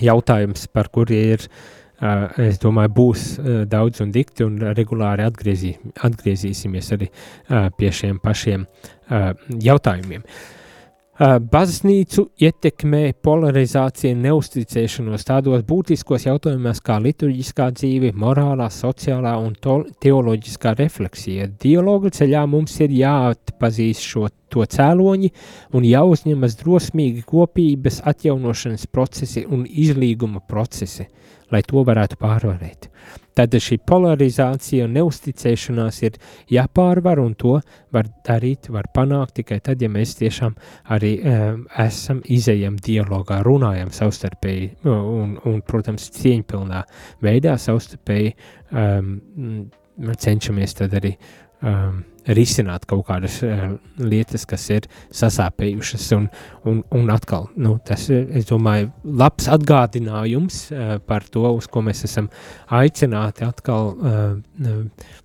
jautājums, 0.00 0.66
par 0.72 0.88
kuri 0.94 1.20
ir 1.34 1.46
es 2.42 2.56
domāju, 2.58 2.90
būs 2.96 3.26
daudz 3.70 4.00
un 4.02 4.10
dikti, 4.10 4.42
un 4.42 4.56
regulāri 4.74 5.22
atgriezī, 5.22 5.76
atgriezīsimies 6.02 6.88
arī 6.96 7.06
pie 7.78 7.92
šiem 7.94 8.18
pašiem 8.22 8.64
jautājumiem. 9.62 10.24
Uh, 10.26 10.61
Baznīcu 11.22 12.24
ietekmē 12.42 13.12
polarizācija 13.22 14.16
neusticēšanos 14.18 15.22
tādos 15.28 15.62
būtiskos 15.68 16.24
jautājumos 16.26 16.80
kā 16.82 16.96
liturģiskā 17.04 17.68
dzīve, 17.76 18.10
morālā, 18.18 18.66
sociālā 18.72 19.36
un 19.38 19.54
teoloģiskā 20.02 20.72
refleksija. 20.80 21.46
Dialoga 21.62 22.10
ceļā 22.16 22.42
mums 22.50 22.74
ir 22.82 22.96
jāatpazīst 22.98 24.02
šo 24.02 24.26
to 24.50 24.66
cēloņi 24.66 25.30
un 25.78 25.86
jāuzņemas 25.86 26.58
drosmīgi 26.58 27.22
kopības 27.28 28.02
atjaunošanas 28.10 28.88
procesi 28.90 29.46
un 29.46 29.62
izlīguma 29.68 30.42
procesi, 30.42 31.06
lai 31.54 31.62
to 31.62 31.86
varētu 31.86 32.18
pārvarēt. 32.18 32.90
Tad 33.38 33.54
šī 33.64 33.78
polarizācija 33.88 34.84
un 34.84 34.96
neusticēšanās 34.98 36.02
ir 36.04 36.18
jāpārvar, 36.52 37.20
un 37.22 37.32
to 37.38 37.58
var 37.94 38.10
darīt, 38.26 38.68
var 38.72 38.90
panākt 38.94 39.38
tikai 39.40 39.60
tad, 39.64 39.82
ja 39.82 39.88
mēs 39.92 40.14
tiešām 40.20 40.56
arī 40.92 41.14
um, 41.20 41.66
esam 41.80 42.20
izējam 42.28 42.76
dialogā, 42.76 43.40
runājam 43.46 43.92
savstarpēji 43.94 44.72
un, 44.84 45.38
un, 45.48 45.60
protams, 45.66 46.10
cieņpilnā 46.18 46.84
veidā 47.24 47.56
savstarpēji 47.60 48.34
um, 48.70 49.14
cenšamies 49.96 50.76
tad 50.78 50.96
arī 51.00 51.16
um, 51.60 52.02
risināt 52.26 52.86
kaut 52.90 53.04
kādas 53.08 53.38
uh, 53.46 53.74
lietas, 53.98 54.44
kas 54.48 54.68
ir 54.74 54.86
sasāpējušas. 55.14 56.06
Un, 56.16 56.28
un, 56.68 56.82
un 56.94 57.12
atkal, 57.14 57.48
nu, 57.56 57.76
tas 57.86 58.08
ir, 58.12 58.28
domāju, 58.48 58.92
labs 59.22 59.48
atgādinājums 59.52 60.60
uh, 60.70 60.94
par 61.06 61.26
to, 61.32 61.44
uz 61.58 61.68
ko 61.72 61.84
mēs 61.86 62.04
esam 62.08 62.30
aicināti 62.70 63.46
atkal 63.46 63.92
uh, 63.92 64.78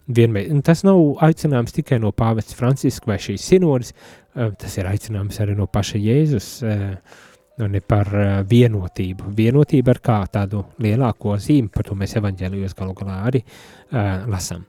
vienmēr. 0.07 0.51
Un 0.53 0.65
tas 0.65 0.85
nav 0.87 1.21
aicinājums 1.27 1.75
tikai 1.77 2.01
no 2.03 2.13
pāvests 2.15 2.57
Franciska 2.57 3.13
vai 3.13 3.21
šīs 3.21 3.47
sinodas, 3.53 3.93
uh, 3.93 4.51
tas 4.57 4.77
ir 4.79 4.89
aicinājums 4.89 5.41
arī 5.43 5.57
no 5.57 5.69
paša 5.71 6.01
Jēzus. 6.01 6.51
Uh, 6.65 7.23
un 7.57 7.73
ne 7.73 7.81
par 7.81 8.09
vienotību. 8.49 9.31
Vienotība 9.37 9.95
ar 9.95 10.01
kā 10.03 10.17
tādu 10.33 10.63
lielāko 10.83 11.37
zīmi, 11.41 11.71
par 11.73 11.87
to 11.87 11.97
mēs 11.97 12.13
evaņģēlijos 12.19 12.75
galu 12.77 12.93
galā 12.97 13.21
arī 13.29 13.41
uh, 13.43 14.27
lasām. 14.29 14.65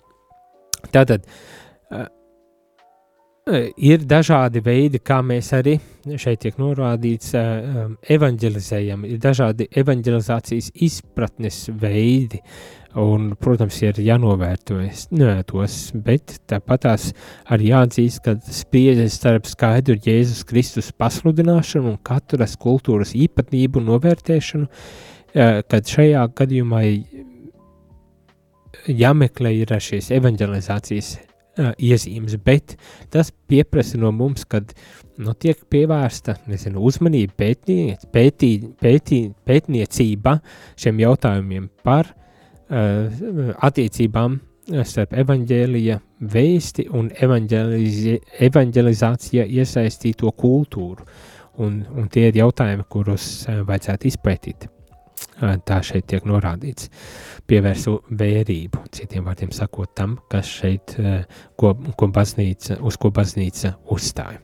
Tātad, 0.94 1.26
uh, 1.26 2.06
ir 3.76 4.02
dažādi 4.08 4.60
veidi, 4.64 5.00
kā 5.00 5.20
mēs 5.24 5.52
arī 5.56 5.78
šeit 6.20 6.42
tiek 6.44 6.58
norādīts, 6.60 7.32
um, 7.38 7.94
evanģelizējam, 8.10 9.04
ir 9.08 9.20
dažādi 9.22 9.68
evanģelizācijas 9.80 10.70
izpratnes 10.86 11.66
veidi, 11.80 12.40
un, 12.98 13.30
protams, 13.40 13.78
ir 13.84 14.00
jānovērtojas 14.02 15.06
tos, 15.48 15.76
bet 15.94 16.38
tāpat 16.48 16.84
tās 16.86 17.10
arī 17.52 17.70
jāatzīst, 17.72 18.22
ka 18.24 18.36
spriedzes 18.52 19.18
starp 19.20 19.48
skaidru 19.48 19.98
Jēzus 20.04 20.44
Kristus 20.48 20.90
pasludināšanu 20.96 21.94
un 21.94 22.02
katras 22.02 22.56
kultūras 22.60 23.14
īpatnību 23.16 23.84
novērtēšanu, 23.84 24.68
kad 25.68 25.94
šajā 25.94 26.26
gadījumā 26.40 26.82
jāmeklē 28.88 29.52
ir 29.60 29.72
šīs 29.84 30.12
evanģelizācijas 30.16 31.16
uh, 31.58 31.72
iezīmes, 31.78 32.36
bet 32.44 32.76
tas 33.12 33.32
pieprasa 33.50 33.98
no 34.00 34.10
mums, 34.14 34.44
kad 34.48 34.64
nu, 35.18 35.34
tiek 35.34 35.56
pievērsta 35.70 36.34
nezinu, 36.48 36.80
uzmanība 36.88 37.32
pētnie, 37.44 37.96
pētī, 38.14 38.52
pētī, 38.80 39.20
pētniecība 39.48 40.32
šiem 40.78 40.96
jautājumiem 41.04 41.64
par 41.86 42.04
uh, 42.12 42.16
attiecībām 43.68 44.30
starp 44.84 45.12
evaņģēlija 45.16 45.96
vēsti 46.28 46.82
un 46.92 47.08
evaņģelizācija 47.16 49.44
iesaistīto 49.48 50.28
kultūru. 50.36 51.00
Un, 51.58 51.82
un 51.90 52.08
tie 52.12 52.28
ir 52.28 52.36
jautājumi, 52.38 52.84
kurus 52.92 53.48
vajadzētu 53.48 54.06
izpētīt 54.12 54.77
tā 55.68 55.80
šeit 55.86 56.08
tiek 56.10 56.26
norādīts. 56.28 56.90
Pievērsu 57.48 57.98
vērību, 58.10 58.84
citiem 58.92 59.28
vārdiem 59.28 59.52
sakot, 59.54 59.90
tam, 59.96 60.18
kas 60.30 60.50
šeit, 60.60 60.96
ko, 61.56 61.74
ko 61.96 62.10
baznīca, 62.12 62.80
uz 62.84 62.98
ko 63.00 63.12
baznīca 63.14 63.76
uzstāja. 63.90 64.42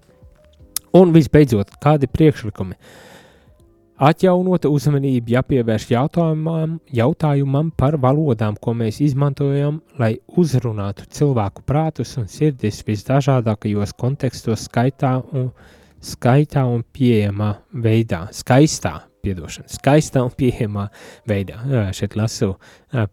Un 0.95 1.11
visbeidzot, 1.15 1.75
kādi 1.83 2.07
priekšlikumi? 2.07 2.79
Atjaunota 4.05 4.67
uzmanība 4.75 5.37
jāpievērš 5.37 5.85
jautājumam, 5.93 6.79
jautājumam 6.91 7.71
par 7.79 7.95
valodām, 8.03 8.57
ko 8.59 8.75
mēs 8.75 8.99
izmantojam, 9.05 9.79
lai 9.99 10.17
uzrunātu 10.27 11.07
cilvēku 11.15 11.63
prātus 11.67 12.17
un 12.19 12.27
sirdis 12.31 12.83
visdažādākajos 12.87 13.95
kontekstos, 13.99 14.67
skaitā 14.67 15.15
un, 15.31 15.53
skaitā 16.03 16.67
un 16.67 16.83
pieejamā 16.95 17.53
veidā, 17.71 18.27
skaistā 18.35 18.97
piedošana, 19.25 19.73
skaistā 19.73 20.23
un 20.25 20.33
pieejamā 20.37 20.89
veidā. 21.29 21.61
Šeit 21.97 22.17
lasu 22.19 22.55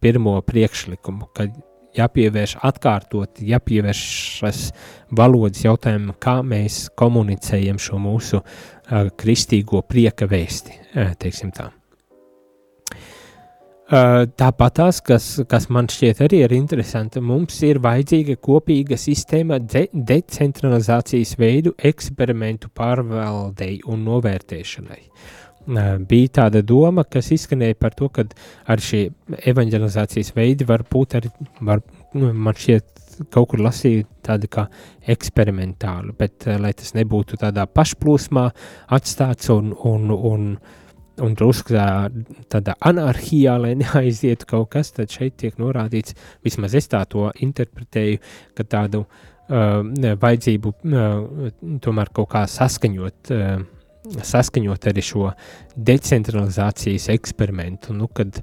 pirmo 0.04 0.38
priekšlikumu, 0.45 1.32
ka 1.36 1.50
jāpievērš 1.97 2.56
atkārtot, 2.67 3.41
jāpievēršas 3.43 4.63
valodas 5.17 5.65
jautājumu, 5.65 6.15
kā 6.21 6.39
mēs 6.45 6.86
komunicējam 7.00 7.80
šo 7.82 8.00
mūsu 8.02 8.41
kristīgo 9.19 9.84
prieka 9.88 10.28
vēsti, 10.32 10.80
teiksim 11.21 11.54
tā. 11.56 11.71
Tāpat 13.91 14.76
tās, 14.78 15.02
kas, 15.04 15.26
kas 15.52 15.65
man 15.67 15.89
šķiet 15.91 16.21
arī 16.24 16.45
ir 16.45 16.54
interesanti, 16.56 17.19
mums 17.19 17.58
ir 17.67 17.82
vajadzīga 17.84 18.38
kopīga 18.39 18.95
sistēma 18.95 19.58
de 19.60 19.84
decentralizācijas 19.91 21.36
veidu 21.39 21.74
eksperimentu 21.76 22.71
pārvaldei 22.71 23.82
un 23.91 24.06
novērtēšanai. 24.08 25.02
Uh, 25.02 25.40
bija 26.10 26.34
tāda 26.41 26.62
doma, 26.65 27.04
kas 27.04 27.32
izskanēja 27.36 27.78
par 27.80 27.95
to, 27.97 28.10
ka 28.13 28.26
ar 28.69 28.82
šie 28.82 29.08
evanģelizācijas 29.52 30.34
veidi 30.36 30.67
var 30.67 30.86
būt 30.89 31.17
arī, 31.19 31.32
var, 31.62 31.84
nu, 32.17 32.34
man 32.34 32.58
šķiet, 32.58 32.88
kaut 33.32 33.52
kur 33.52 33.62
lasīju 33.62 34.08
tādu 34.26 34.50
kā 34.52 34.65
eksperimentālu, 35.13 36.15
bet 36.17 36.47
lai 36.60 36.74
tas 36.78 36.95
nebūtu 36.97 37.38
tādā 37.41 37.67
pašplūsmā 37.69 38.47
atstāts 38.97 39.52
un, 39.54 39.74
un, 39.86 40.10
un 40.12 40.54
un 41.21 41.36
drusku 41.38 41.76
tā, 41.76 41.88
tādā 42.52 42.76
anarhijā, 42.88 43.58
lai 43.62 43.74
neaizietu 43.82 44.47
kaut 44.50 44.71
kas, 44.76 44.93
tad 44.95 45.12
šeit 45.12 45.38
tiek 45.41 45.60
norādīts, 45.62 46.15
vismaz 46.45 46.76
es 46.78 46.89
tā 46.91 47.04
to 47.10 47.28
interpretēju, 47.45 48.21
ka 48.58 48.65
tādu 48.65 49.04
uh, 49.04 49.82
vajadzību 50.24 50.74
uh, 50.74 51.52
tomēr 51.84 52.13
kaut 52.15 52.32
kā 52.34 52.45
saskaņot, 52.50 53.34
uh, 53.36 53.62
saskaņot 54.04 54.88
arī 54.90 55.04
šo 55.06 55.32
decentralizācijas 55.76 57.10
eksperimentu, 57.14 57.94
nu, 57.98 58.08
kad 58.08 58.42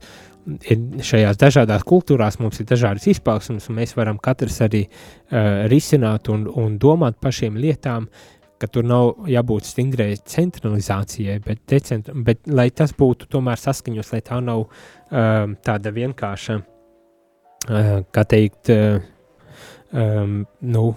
ir 0.70 1.04
šajās 1.04 1.38
dažādās 1.40 1.84
kultūrās 1.88 2.38
mums 2.40 2.60
ir 2.62 2.68
dažādas 2.70 3.08
izpausmes, 3.10 3.68
un 3.68 3.78
mēs 3.80 3.94
varam 3.98 4.20
katrs 4.22 4.60
arī 4.64 4.84
uh, 4.86 5.66
risināt 5.70 6.30
un, 6.32 6.46
un 6.48 6.78
domāt 6.80 7.18
par 7.20 7.34
šīm 7.36 7.58
lietām, 7.60 8.08
tur 8.66 8.86
nav 8.86 9.28
jābūt 9.30 9.68
stingrai 9.68 10.16
centralizācijai, 10.18 11.36
bet, 11.44 11.60
decent, 11.70 12.08
bet 12.26 12.48
lai 12.50 12.70
tas 12.74 12.94
būtu 12.96 13.28
tomēr 13.30 13.60
saskaņos, 13.60 14.10
lai 14.14 14.22
tā 14.26 14.40
nav 14.42 14.64
uh, 14.64 15.44
tāda 15.64 15.92
vienkārša, 15.94 16.58
uh, 16.58 17.92
kā 18.14 18.26
teikt, 18.26 18.72
uh, 18.74 18.98
um, 19.92 20.40
nu, 20.74 20.88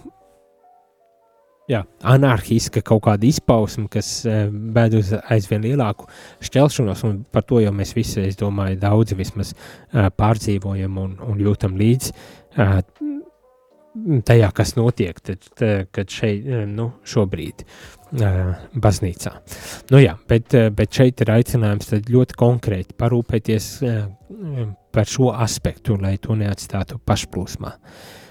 jā, 1.72 1.82
anarchiska 2.14 2.84
kaut 2.86 3.06
kāda 3.08 3.28
izpausme, 3.28 3.88
kas 3.92 4.10
bēd 4.26 4.98
uz 5.00 5.14
aizvien 5.22 5.64
lielāku 5.66 6.10
šķelšanos, 6.44 7.06
un 7.08 7.22
par 7.32 7.46
to 7.48 7.62
jau 7.64 7.74
mēs 7.76 7.96
visi, 7.98 8.22
es 8.26 8.40
domāju, 8.40 8.80
daudzi 8.82 9.18
vismaz 9.20 9.54
uh, 9.56 10.10
pārdzīvojam 10.18 11.00
un, 11.02 11.16
un 11.28 11.42
jūtam 11.42 11.78
līdzi. 11.80 12.14
Uh, 12.52 12.80
tajā, 14.28 14.52
kas 14.56 14.76
notiek, 14.78 15.18
tad, 15.20 15.48
kad 15.92 16.12
šeit, 16.12 16.46
nu, 16.72 16.86
šobrīd 17.04 17.66
baznīcā. 18.12 19.34
Nu 19.92 20.00
jā, 20.00 20.14
bet, 20.32 20.56
bet 20.76 20.96
šeit 20.96 21.24
ir 21.24 21.34
aicinājums 21.36 21.92
ļoti 22.08 22.38
konkrēti 22.40 22.96
parūpēties 23.00 23.68
par 24.96 25.12
šo 25.12 25.34
aspektu, 25.36 26.00
lai 26.00 26.16
to 26.24 26.40
neatstātu 26.40 27.02
pašplūsmā. 27.04 27.76
Uh, 27.76 28.22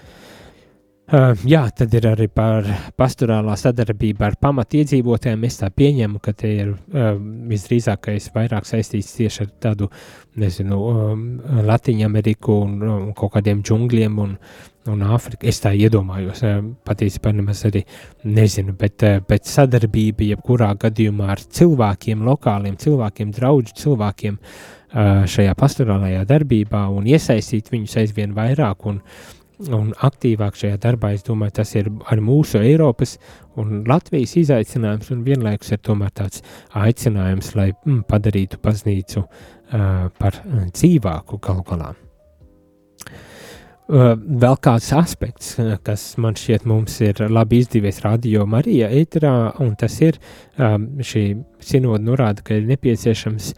jā, 1.11 1.65
tad 1.75 1.91
ir 1.97 2.05
arī 2.07 2.29
par 2.31 2.67
pastorālā 2.95 3.57
sadarbību 3.59 4.23
ar 4.23 4.37
pamatiedzīvotājiem. 4.39 5.41
Es 5.43 5.57
tā 5.59 5.67
pieņemu, 5.75 6.21
ka 6.23 6.31
te 6.39 6.51
ir 6.55 6.69
uh, 6.71 7.17
visdrīzākais 7.51 8.29
vairāk 8.31 8.67
saistīts 8.69 9.17
tieši 9.17 9.41
ar 9.43 9.49
tādu, 9.65 9.89
nezinu, 10.39 10.77
um, 10.79 11.25
Latīņu 11.67 12.05
Ameriku 12.07 12.61
un 12.63 12.77
um, 12.79 13.09
kaut 13.17 13.33
kādiem 13.33 13.59
džungļiem 13.59 14.21
un, 14.23 14.37
un 14.93 15.03
Āfriku. 15.03 15.49
Es 15.51 15.59
tā 15.65 15.73
iedomājos, 15.75 16.45
uh, 16.47 16.63
patiesībā 16.87 17.35
nemaz 17.35 17.65
arī 17.67 17.83
nezinu, 18.23 18.77
bet, 18.79 19.03
uh, 19.03 19.19
bet 19.27 19.51
sadarbība 19.51 20.29
jebkurā 20.29 20.71
gadījumā 20.79 21.27
ar 21.35 21.43
cilvēkiem, 21.43 22.23
lokāliem 22.29 22.79
cilvēkiem, 22.79 23.35
draudžu 23.35 23.75
cilvēkiem 23.83 24.39
uh, 24.39 25.27
šajā 25.27 25.59
pastorālajā 25.59 26.23
darbībā 26.31 26.87
un 26.95 27.11
iesaistīt 27.11 27.67
viņus 27.75 27.99
aizvien 28.05 28.31
vairāk 28.37 28.87
un 28.87 29.03
uh, 29.03 29.37
un 29.69 29.91
aktīvāk 30.01 30.57
šajā 30.57 30.79
darbā. 30.81 31.13
Es 31.15 31.25
domāju, 31.27 31.55
tas 31.59 31.73
ir 31.77 31.89
arī 32.09 32.23
mūsu 32.25 32.61
Eiropas 32.61 33.17
un 33.59 33.81
Latvijas 33.87 34.35
izaicinājums, 34.39 35.11
un 35.13 35.25
vienlaikus 35.27 35.73
ir 35.75 35.81
tomēr 35.85 36.13
tāds 36.17 36.43
aicinājums, 36.77 37.53
lai 37.57 37.71
mm, 37.73 38.05
padarītu 38.09 38.61
baznīcu 38.63 39.25
uh, 39.25 40.07
par 40.17 40.39
dzīvāku 40.71 41.41
galu 41.43 41.65
galā. 41.67 41.91
Uh, 43.91 44.13
vēl 44.15 44.55
kāds 44.63 44.87
aspekts, 44.95 45.57
kas 45.83 46.05
man 46.21 46.37
šķiet 46.39 46.63
mums 46.69 46.95
ir 47.03 47.17
labi 47.27 47.59
izdevies 47.59 47.99
radio 48.05 48.45
Marija 48.47 48.87
ēterā, 48.87 49.33
un 49.59 49.75
tas 49.75 49.97
ir 49.99 50.19
um, 50.55 50.87
šī 51.03 51.25
sinoda 51.59 51.99
norāda, 52.05 52.45
ka 52.45 52.55
ir 52.55 52.69
nepieciešams 52.69 53.51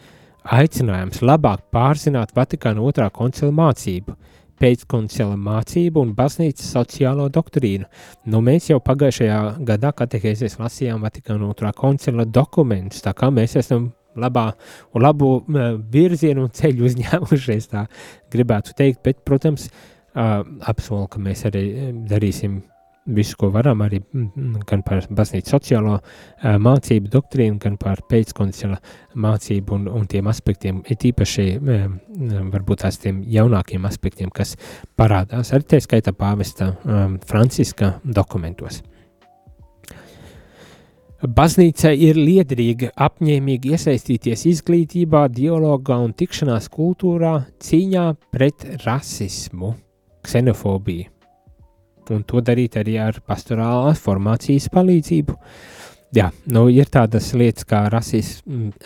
aicinājums 0.57 1.21
labāk 1.23 1.67
pārzināt 1.71 2.33
Vatikāna 2.35 2.81
otrā 2.81 3.11
koncila 3.13 3.53
mācību, 3.53 4.15
uh, 4.15 4.42
pēckoncila 4.61 5.37
mācību 5.39 6.03
un 6.03 6.13
baznīcas 6.17 6.71
sociālo 6.75 7.29
doktrīnu. 7.33 7.87
Nu, 8.29 8.41
mēs 8.45 8.69
jau 8.71 8.79
pagājušajā 8.83 9.39
gadā 9.67 9.93
katehēzēs 9.97 10.59
lasījām 10.61 11.03
Vatikāna 11.03 11.49
otrā 11.49 11.73
koncila 11.77 12.25
dokumentus, 12.25 13.03
tā 13.05 13.15
kā 13.17 13.31
mēs 13.33 13.57
esam 13.59 13.91
labā 14.19 14.51
un 14.93 15.03
labu 15.03 15.31
virzienu 15.93 16.47
un 16.47 16.53
ceļu 16.53 16.85
uzņēmušies, 16.89 17.71
tā 17.71 17.87
gribētu 18.33 18.77
teikt, 18.77 19.01
bet, 19.05 19.23
protams, 19.25 19.69
apsolu, 20.13 21.07
ka 21.09 21.21
mēs 21.23 21.47
arī 21.49 21.65
darīsim 22.09 22.61
visu, 23.05 23.35
ko 23.39 23.49
varam, 23.53 23.81
arī 23.83 23.99
mm, 24.01 24.29
mm, 24.35 24.61
gan 24.69 24.83
par 24.85 25.03
baznīcas 25.09 25.51
sociālo 25.55 25.97
mācību 26.43 27.11
doktrīnu, 27.11 27.59
gan 27.61 27.75
par 27.81 28.03
pēckoncila 28.09 28.79
mācību 29.19 29.75
un, 29.77 29.89
un 29.91 30.07
tiem 30.09 30.29
aspektiem, 30.31 30.81
it 30.89 31.03
īpaši 31.09 31.47
varbūt 32.53 32.85
tās 32.85 32.99
tiem 33.03 33.21
jaunākiem 33.27 33.85
aspektiem, 33.89 34.31
kas 34.33 34.55
parādās 34.99 35.53
arī 35.55 35.67
tā 35.73 35.83
skaitā 35.83 36.15
pāvesta 36.15 36.73
Franciska 37.27 37.97
dokumentos. 38.03 38.81
Baznīca 41.23 41.93
ir 41.95 42.17
liederīga, 42.19 42.89
apņēmīgi 42.99 43.71
iesaistīties 43.71 44.43
izglītībā, 44.49 45.29
dialogā 45.31 45.95
un 46.03 46.11
tikšanās 46.19 46.67
kultūrā 46.73 47.37
cīņā 47.63 48.09
pret 48.35 48.67
rasismu, 48.83 49.71
ksenofobiju 50.27 51.12
un 52.11 52.25
to 52.27 52.41
darīt 52.43 52.75
arī 52.81 52.97
ar 52.99 53.21
pastorālās 53.27 54.01
formācijas 54.03 54.67
palīdzību. 54.73 55.37
Jā, 56.13 56.27
nu, 56.53 56.67
ir 56.69 56.91
tādas 56.93 57.31
lietas 57.33 57.65
kā 57.65 57.87
rasis, 57.89 58.35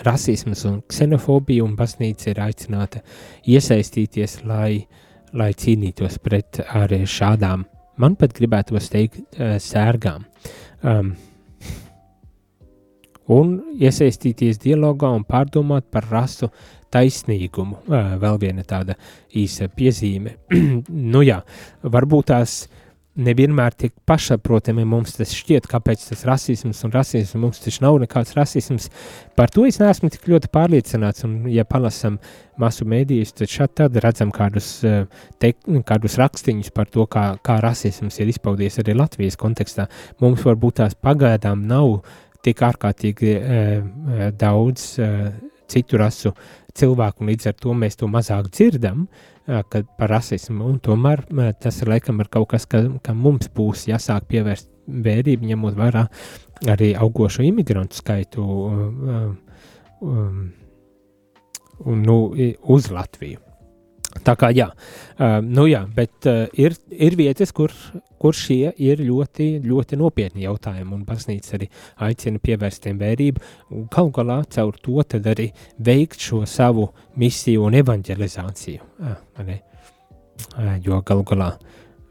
rasisms 0.07 0.61
un 0.69 0.77
ksenofobija, 0.87 1.65
un 1.65 1.73
baznīca 1.75 2.29
ir 2.31 2.39
aicināta 2.45 3.01
iesaistīties, 3.43 4.37
lai, 4.47 4.85
lai 5.35 5.49
cīnītos 5.51 6.21
pret 6.23 6.61
arī 6.71 7.01
šādām, 7.03 7.65
man 7.99 8.15
pat 8.15 8.31
gribētu 8.37 8.79
teikt, 8.79 9.19
eh, 9.35 9.57
sērgām. 9.59 10.23
Um, 10.83 11.17
un 13.27 13.53
iesaistīties 13.75 14.63
dialogā 14.63 15.11
un 15.11 15.25
pārdomāt 15.27 15.91
par 15.91 16.07
rasu 16.09 16.47
taisnīgumu. 16.89 17.83
Uh, 17.89 18.15
vēl 18.23 18.39
viena 18.39 18.63
tāda 18.63 18.95
īsa 19.35 19.67
piezīme. 19.67 20.37
nu 21.13 21.27
jā, 21.27 21.41
varbūt 21.83 22.31
tās 22.31 22.61
uh, 22.69 22.86
nevienmēr 23.17 23.75
tik 23.77 23.95
pašsaprotami 24.07 24.85
mums 24.87 25.15
tas 25.17 25.33
šķiet, 25.35 25.67
kāpēc 25.69 26.03
tas 26.09 26.23
rasisms 26.27 26.83
un 26.85 26.93
rasisms 26.93 27.41
mums 27.41 27.61
taču 27.63 27.83
nav 27.85 27.97
nekāds 28.03 28.35
rasisms. 28.37 28.89
Par 29.37 29.51
to 29.53 29.65
es 29.69 29.79
neesmu 29.81 30.11
tik 30.13 30.29
ļoti 30.31 30.51
pārliecināts, 30.53 31.25
un 31.27 31.39
ja 31.51 31.65
palasam 31.67 32.19
masu 32.61 32.87
mēdījus, 32.89 33.33
tad 33.37 33.53
šad 33.53 33.75
tad 33.81 33.97
redzam 34.03 34.31
kādus, 34.33 34.69
eh, 34.87 35.03
te, 35.41 35.53
kādus 35.87 36.17
rakstiņus 36.21 36.73
par 36.73 36.89
to, 36.93 37.07
kā, 37.09 37.29
kā 37.43 37.59
rasisms 37.63 38.19
ir 38.21 38.31
izpaudies 38.33 38.79
arī 38.83 38.97
Latvijas 38.97 39.37
kontekstā. 39.39 39.89
Mums 40.21 40.45
varbūt 40.45 40.81
tās 40.81 40.97
pagaidām 40.97 41.67
nav 41.67 41.99
tik 42.47 42.63
ārkārtīgi 42.63 43.33
e, 43.33 43.61
daudz 44.39 44.93
e, 45.01 45.09
citu 45.67 45.99
rasu 45.99 46.33
cilvēku, 46.77 47.23
un 47.23 47.31
līdz 47.31 47.51
ar 47.51 47.57
to 47.59 47.73
mēs 47.75 47.99
to 47.99 48.09
mazāk 48.11 48.51
dzirdam, 48.53 49.07
kad 49.47 49.87
par 49.97 50.11
rasismu, 50.11 50.65
un 50.67 50.79
tomēr 50.83 51.23
tas 51.61 51.81
ir 51.81 51.91
laikam 51.93 52.19
ir 52.19 52.29
kaut 52.31 52.49
kas, 52.51 52.67
ka, 52.69 52.83
ka 53.03 53.15
mums 53.15 53.47
būs 53.55 53.87
jāsāk 53.87 54.27
pievērst 54.31 54.69
vērību, 54.87 55.47
ņemot 55.53 55.77
vērā 55.77 56.05
arī 56.73 56.93
augošo 56.97 57.45
imigrantu 57.47 57.99
skaitu 58.01 58.43
um, 58.43 59.35
um, 60.01 60.47
nu, 62.03 62.17
uz 62.75 62.91
Latviju. 62.91 63.46
Tā 64.25 64.35
kā 64.39 64.49
jā, 64.55 64.67
uh, 64.71 65.37
nu 65.43 65.67
jā 65.69 65.83
bet 65.95 66.27
uh, 66.29 66.45
ir, 66.57 66.75
ir 66.91 67.17
vietas, 67.19 67.51
kur, 67.55 67.73
kur 68.21 68.35
šie 68.37 68.71
ir 68.83 69.01
ļoti, 69.05 69.49
ļoti 69.65 69.99
nopietni 69.99 70.45
jautājumi, 70.45 70.93
un 70.95 71.05
baznīca 71.07 71.57
arī 71.57 71.69
aicina 72.07 72.41
pievērst 72.43 72.85
tiem 72.85 72.99
vērību, 73.01 73.43
un 73.75 73.87
galu 73.93 74.13
galā 74.15 74.39
caur 74.53 74.77
to 74.83 75.03
tad 75.07 75.27
arī 75.33 75.49
veikt 75.77 76.23
šo 76.29 76.43
savu 76.49 76.89
misiju 77.19 77.67
un 77.67 77.77
evanģelizāciju. 77.81 78.87
Uh, 79.01 79.19
uh, 79.43 80.73
jo 80.83 81.01
galu 81.05 81.27
galā 81.27 81.51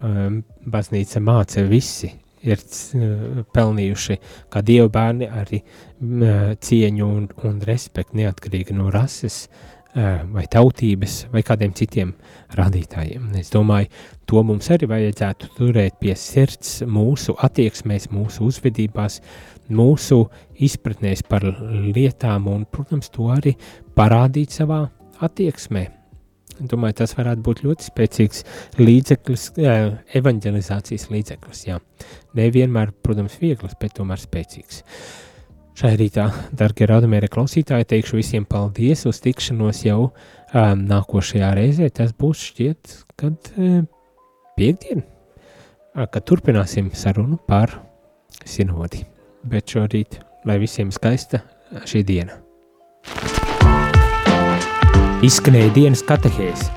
um, 0.00 0.42
baznīca 0.66 1.22
māca 1.24 1.64
visi, 1.66 2.12
ir 2.46 2.60
uh, 2.60 3.40
pelnījuši 3.56 4.18
kā 4.52 4.62
dievu 4.66 4.90
bērni 4.94 5.30
arī 5.30 5.62
uh, 5.62 6.52
cieņu 6.60 7.06
un, 7.06 7.30
un 7.48 7.56
respektu 7.66 8.20
neatkarīgi 8.20 8.76
no 8.76 8.92
rases, 8.94 9.46
uh, 9.46 9.75
vai 9.96 10.44
tautības, 10.52 11.22
vai 11.32 11.40
kādiem 11.46 11.72
citiem 11.76 12.12
rādītājiem. 12.56 13.30
Es 13.40 13.48
domāju, 13.54 13.88
to 14.28 14.42
mums 14.44 14.68
arī 14.74 14.88
vajadzētu 14.90 15.50
turēt 15.56 15.96
pie 16.02 16.14
sirds 16.20 16.82
mūsu 16.84 17.36
attieksmēs, 17.46 18.10
mūsu 18.12 18.50
uzvedībās, 18.50 19.20
mūsu 19.72 20.22
izpratnēs 20.62 21.24
par 21.26 21.46
lietām 21.96 22.48
un, 22.52 22.66
protams, 22.70 23.08
to 23.14 23.30
arī 23.32 23.56
parādīt 23.96 24.52
savā 24.52 24.84
attieksmē. 25.24 25.86
Domāju, 26.56 27.02
tas 27.02 27.12
varētu 27.16 27.42
būt 27.44 27.62
ļoti 27.66 27.88
spēcīgs 27.90 28.44
līdzeklis, 28.80 29.50
evanģelizācijas 30.16 31.10
līdzeklis. 31.12 31.66
Jā. 31.68 31.80
Nevienmēr, 32.36 32.94
protams, 33.04 33.36
viegls, 33.42 33.76
bet 33.80 33.96
tomēr 33.98 34.22
spēcīgs. 34.22 34.80
Šai 35.76 35.92
rītā, 36.00 36.30
darbie 36.56 36.86
radumēra 36.88 37.28
klausītāji, 37.28 37.84
teikšu 37.90 38.16
visiem 38.16 38.46
paldies 38.48 39.02
uz 39.10 39.18
tikšanos 39.20 39.82
jau 39.84 40.06
um, 40.06 40.84
nākošajā 40.88 41.50
reizē. 41.58 41.90
Tas 41.92 42.14
būs 42.16 42.46
šķiet, 42.48 42.94
kad 43.20 43.50
um, 43.60 43.82
piekdien, 44.56 45.04
kad 45.92 46.24
turpināsim 46.24 46.88
sarunu 46.96 47.36
par 47.44 47.74
sinodi. 48.48 49.02
Bet 49.44 49.68
šorīt, 49.76 50.16
lai 50.48 50.56
visiem 50.62 50.88
skaista 50.96 51.42
šī 51.84 52.00
diena. 52.08 52.40
Izskanēja 55.28 55.74
dienas 55.76 56.00
katehēs. 56.08 56.70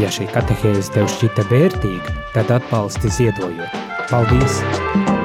Ja 0.00 0.08
šī 0.12 0.30
katehēze 0.32 0.96
tev 0.96 1.12
šķita 1.12 1.44
vērtīga, 1.52 2.16
tad 2.32 2.56
atbalsti 2.56 3.12
ziedojot. 3.20 3.84
Paldies! 4.08 5.15